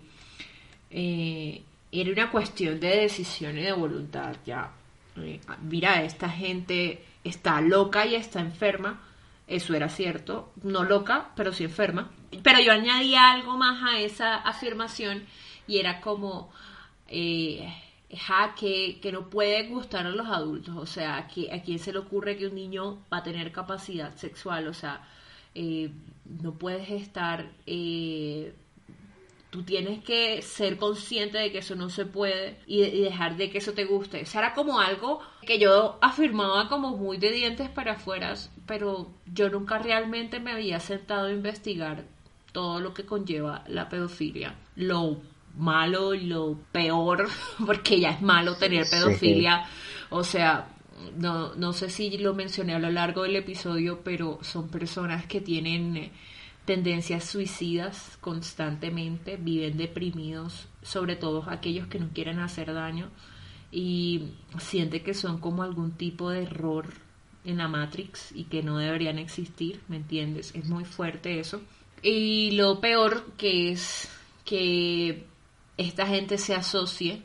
[0.92, 4.36] eh, era una cuestión de decisión y de voluntad.
[4.44, 4.70] Ya,
[5.16, 9.00] eh, mira, esta gente está loca y está enferma.
[9.46, 12.10] Eso era cierto, no loca, pero sí enferma.
[12.42, 15.24] Pero yo añadía algo más a esa afirmación
[15.66, 16.50] y era como,
[17.08, 17.68] eh,
[18.56, 20.76] que, que, no puede gustar a los adultos.
[20.76, 24.68] O sea, ¿a quién se le ocurre que un niño va a tener capacidad sexual?
[24.68, 25.06] O sea,
[25.54, 27.50] no puedes estar
[29.52, 33.58] tú tienes que ser consciente de que eso no se puede y, dejar de que
[33.58, 34.22] eso te guste.
[34.22, 38.34] Eso era como algo que yo afirmaba como muy de dientes para afuera,
[38.66, 42.06] pero yo nunca realmente me había sentado a investigar
[42.52, 44.54] todo lo que conlleva la pedofilia.
[44.74, 45.18] Lo
[45.58, 47.28] malo y lo peor,
[47.66, 49.66] porque ya es malo tener pedofilia.
[50.08, 50.66] O sea,
[51.18, 55.42] no, no sé si lo mencioné a lo largo del episodio, pero son personas que
[55.42, 56.10] tienen
[56.64, 63.10] tendencias suicidas constantemente, viven deprimidos, sobre todo aquellos que no quieren hacer daño
[63.70, 66.86] y siente que son como algún tipo de error
[67.44, 70.54] en la Matrix y que no deberían existir, ¿me entiendes?
[70.54, 71.60] Es muy fuerte eso.
[72.02, 74.08] Y lo peor que es
[74.44, 75.26] que
[75.76, 77.22] esta gente se asocie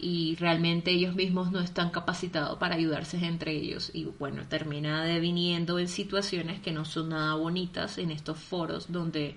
[0.00, 3.90] y realmente ellos mismos no están capacitados para ayudarse entre ellos.
[3.94, 9.36] Y bueno, termina deviniendo en situaciones que no son nada bonitas en estos foros donde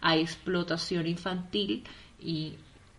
[0.00, 1.84] hay explotación infantil
[2.20, 2.54] y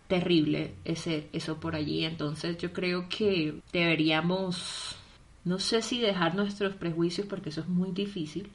[0.08, 4.96] terrible ese eso por allí, entonces yo creo que deberíamos
[5.44, 8.50] no sé si dejar nuestros prejuicios porque eso es muy difícil,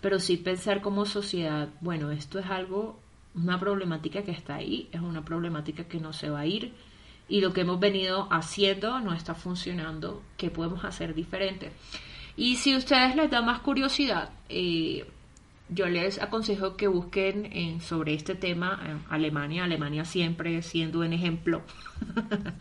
[0.00, 3.00] pero sí pensar como sociedad, bueno, esto es algo
[3.34, 6.74] una problemática que está ahí, es una problemática que no se va a ir
[7.32, 11.70] y lo que hemos venido haciendo no está funcionando, ¿qué podemos hacer diferente?
[12.36, 15.06] Y si a ustedes les da más curiosidad, eh,
[15.70, 21.62] yo les aconsejo que busquen sobre este tema Alemania, Alemania siempre siendo un ejemplo.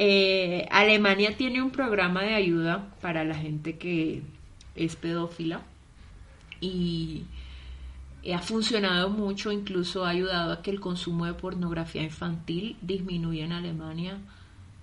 [0.00, 4.22] Eh, Alemania tiene un programa de ayuda para la gente que
[4.76, 5.62] es pedófila
[6.60, 7.37] y eh,
[8.34, 13.52] ha funcionado mucho, incluso ha ayudado a que el consumo de pornografía infantil disminuya en
[13.52, 14.18] Alemania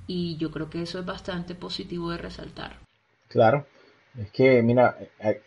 [0.08, 2.78] y yo creo que eso es bastante positivo de resaltar.
[3.28, 3.66] Claro,
[4.18, 5.42] es que mira, eh,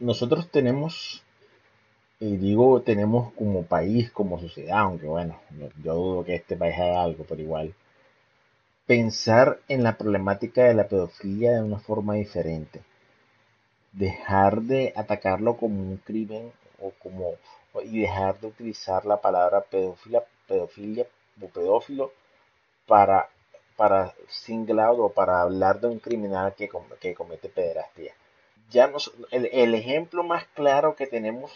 [0.00, 1.22] nosotros tenemos,
[2.18, 5.40] y digo tenemos como país, como sociedad, aunque bueno,
[5.82, 7.74] yo dudo que este país haga algo, pero igual,
[8.86, 12.82] pensar en la problemática de la pedofilia de una forma diferente.
[13.92, 17.34] Dejar de atacarlo como un crimen o como
[17.84, 21.06] y dejar de utilizar la palabra pedofilia, pedofilia
[21.42, 22.12] o pedófilo
[22.86, 23.28] para
[23.76, 28.14] para singlado o para hablar de un criminal que, que comete pederastía.
[28.70, 31.52] Ya nos, el, el, ejemplo más claro que tenemos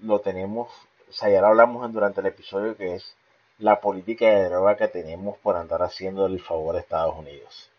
[0.00, 0.68] lo tenemos,
[1.08, 3.14] o sea, ya lo hablamos durante el episodio que es
[3.58, 7.70] la política de droga que tenemos por andar haciendo el favor a Estados Unidos.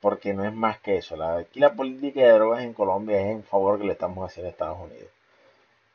[0.00, 1.16] Porque no es más que eso.
[1.16, 4.48] La, aquí la política de drogas en Colombia es en favor que le estamos haciendo
[4.48, 5.08] a Estados Unidos.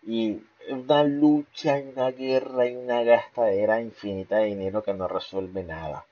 [0.08, 6.06] Y una lucha, una guerra y una gastadera infinita de dinero que no resuelve nada.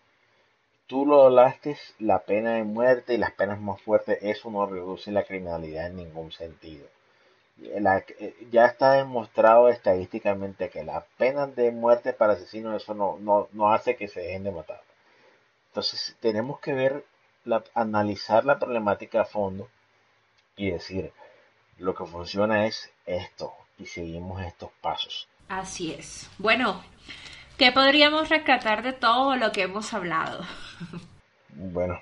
[0.86, 5.14] Tú lo hablaste, la pena de muerte y las penas más fuertes, eso no reduce
[5.14, 6.86] la criminalidad en ningún sentido.
[7.62, 13.74] Eh, ya está demostrado estadísticamente que las penas de muerte para asesinos eso no, no,
[13.74, 14.82] hace que se dejen de matar.
[15.70, 17.06] Entonces tenemos que ver,
[17.74, 19.70] analizar la problemática a fondo
[20.58, 21.14] y decir,
[21.78, 25.28] lo que funciona es esto y seguimos estos pasos.
[25.48, 26.30] Así es.
[26.38, 26.82] Bueno,
[27.58, 30.44] ¿qué podríamos rescatar de todo lo que hemos hablado?
[31.50, 32.00] bueno,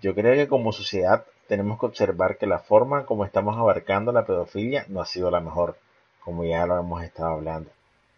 [0.00, 4.24] yo creo que como sociedad tenemos que observar que la forma como estamos abarcando la
[4.24, 5.76] pedofilia no ha sido la mejor,
[6.20, 7.70] como ya lo hemos estado hablando.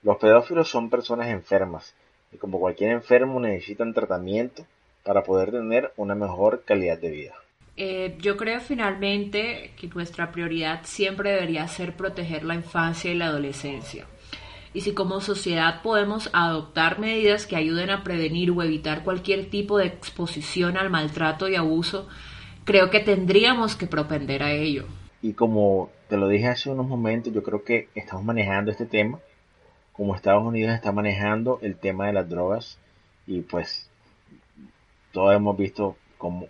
[0.02, 1.94] Los pedófilos son personas enfermas
[2.32, 4.64] y como cualquier enfermo necesitan tratamiento
[5.04, 7.34] para poder tener una mejor calidad de vida.
[7.76, 13.26] Eh, yo creo finalmente que nuestra prioridad siempre debería ser proteger la infancia y la
[13.26, 14.06] adolescencia.
[14.74, 19.78] Y si como sociedad podemos adoptar medidas que ayuden a prevenir o evitar cualquier tipo
[19.78, 22.08] de exposición al maltrato y abuso,
[22.64, 24.86] creo que tendríamos que propender a ello.
[25.20, 29.18] Y como te lo dije hace unos momentos, yo creo que estamos manejando este tema,
[29.92, 32.78] como Estados Unidos está manejando el tema de las drogas,
[33.26, 33.88] y pues
[35.12, 36.48] todos hemos visto cómo,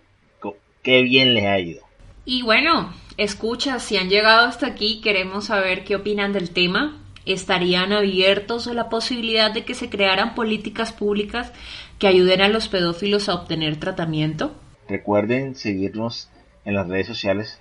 [0.82, 1.82] qué bien les ha ido.
[2.24, 6.98] Y bueno, escucha, si han llegado hasta aquí, queremos saber qué opinan del tema.
[7.24, 11.52] ¿Estarían abiertos a la posibilidad de que se crearan políticas públicas
[11.98, 14.54] que ayuden a los pedófilos a obtener tratamiento?
[14.88, 16.28] Recuerden seguirnos
[16.64, 17.60] en las redes sociales,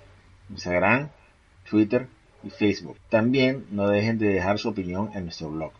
[0.50, 1.10] Instagram,
[1.68, 2.08] Twitter
[2.42, 2.96] y Facebook.
[3.08, 5.72] También no dejen de dejar su opinión en nuestro blog.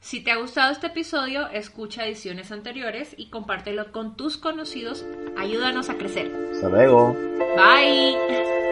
[0.00, 5.04] Si te ha gustado este episodio, escucha ediciones anteriores y compártelo con tus conocidos.
[5.36, 6.32] Ayúdanos a crecer.
[6.52, 7.14] Hasta luego.
[7.54, 8.69] Bye.